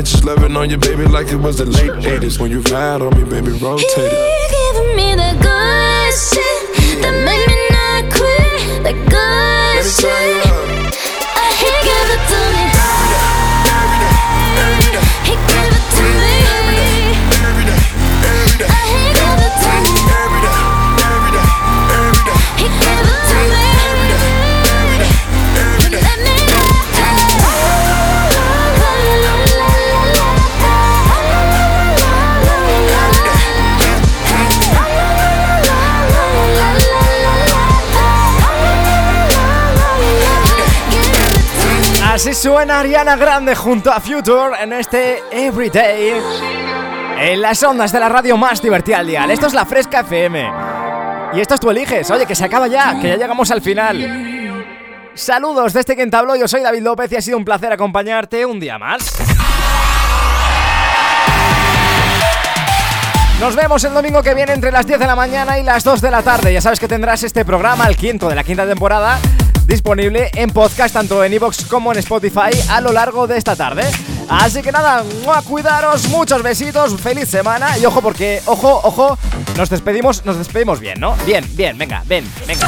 To 0.03 0.17
put 0.17 0.25
all 0.25 0.25
this 0.25 0.25
vintage 0.25 0.25
loving 0.25 0.57
on 0.57 0.69
you, 0.69 0.77
baby, 0.77 1.05
like 1.05 1.27
it 1.27 1.35
was 1.35 1.57
the 1.57 1.65
late 1.65 1.91
80s. 1.91 2.39
When 2.39 2.51
you 2.51 2.61
ride 2.61 3.01
on 3.01 3.15
me, 3.15 3.23
baby, 3.23 3.51
rotate 3.51 3.83
it. 3.97 4.51
Giving 4.51 4.95
me 4.95 5.15
the 5.15 5.31
good 5.41 6.13
shit 6.13 7.01
that 7.01 7.15
make 7.25 7.47
me 7.47 7.55
not 7.71 8.03
quit. 8.13 8.83
The 8.83 8.93
good 9.09 9.85
shit. 9.85 10.64
Así 42.25 42.33
suena 42.33 42.79
Ariana 42.79 43.15
Grande 43.17 43.53
junto 43.53 43.91
a 43.91 43.99
Future 43.99 44.59
en 44.59 44.73
este 44.73 45.21
Everyday. 45.29 46.13
En 47.19 47.39
las 47.39 47.61
ondas 47.61 47.91
de 47.91 47.99
la 47.99 48.09
radio 48.09 48.35
más 48.35 48.63
divertida 48.63 48.97
al 48.97 49.05
día. 49.05 49.25
Esto 49.25 49.45
es 49.45 49.53
la 49.53 49.63
Fresca 49.63 49.99
FM. 49.99 50.51
Y 51.35 51.39
esto 51.39 51.53
es 51.53 51.61
tú 51.61 51.69
eliges. 51.69 52.09
Oye, 52.09 52.25
que 52.25 52.33
se 52.33 52.43
acaba 52.43 52.67
ya, 52.67 52.99
que 52.99 53.09
ya 53.09 53.17
llegamos 53.17 53.51
al 53.51 53.61
final. 53.61 54.63
Saludos 55.13 55.71
desde 55.73 55.95
quien 55.95 56.09
te 56.09 56.17
hablo, 56.17 56.35
yo 56.35 56.47
soy 56.47 56.63
David 56.63 56.81
López 56.81 57.11
y 57.11 57.15
ha 57.15 57.21
sido 57.21 57.37
un 57.37 57.45
placer 57.45 57.71
acompañarte 57.71 58.43
un 58.43 58.59
día 58.59 58.79
más. 58.79 59.15
Nos 63.39 63.55
vemos 63.55 63.83
el 63.83 63.93
domingo 63.93 64.23
que 64.23 64.33
viene 64.33 64.53
entre 64.53 64.71
las 64.71 64.87
10 64.87 64.97
de 64.97 65.05
la 65.05 65.15
mañana 65.15 65.59
y 65.59 65.63
las 65.63 65.83
2 65.83 66.01
de 66.01 66.09
la 66.09 66.23
tarde. 66.23 66.51
Ya 66.51 66.61
sabes 66.61 66.79
que 66.79 66.87
tendrás 66.87 67.21
este 67.21 67.45
programa, 67.45 67.85
el 67.85 67.95
quinto 67.95 68.27
de 68.27 68.33
la 68.33 68.43
quinta 68.43 68.65
temporada, 68.65 69.19
disponible 69.67 70.29
en 70.35 70.49
podcast 70.51 70.93
tanto 70.93 71.23
en 71.23 71.33
iVoox 71.33 71.65
como 71.65 71.91
en 71.91 71.99
Spotify 71.99 72.51
a 72.69 72.81
lo 72.81 72.91
largo 72.91 73.27
de 73.27 73.37
esta 73.37 73.55
tarde. 73.55 73.83
Así 74.29 74.61
que 74.61 74.71
nada, 74.71 75.03
¡mua! 75.23 75.41
cuidaros, 75.41 76.07
muchos 76.09 76.41
besitos, 76.41 76.99
feliz 76.99 77.29
semana 77.29 77.77
y 77.77 77.85
ojo 77.85 78.01
porque, 78.01 78.41
ojo, 78.45 78.81
ojo, 78.83 79.17
nos 79.57 79.69
despedimos, 79.69 80.25
nos 80.25 80.37
despedimos 80.37 80.79
bien, 80.79 80.99
¿no? 80.99 81.15
Bien, 81.25 81.45
bien, 81.55 81.77
venga, 81.77 82.03
ven, 82.07 82.29
venga. 82.47 82.67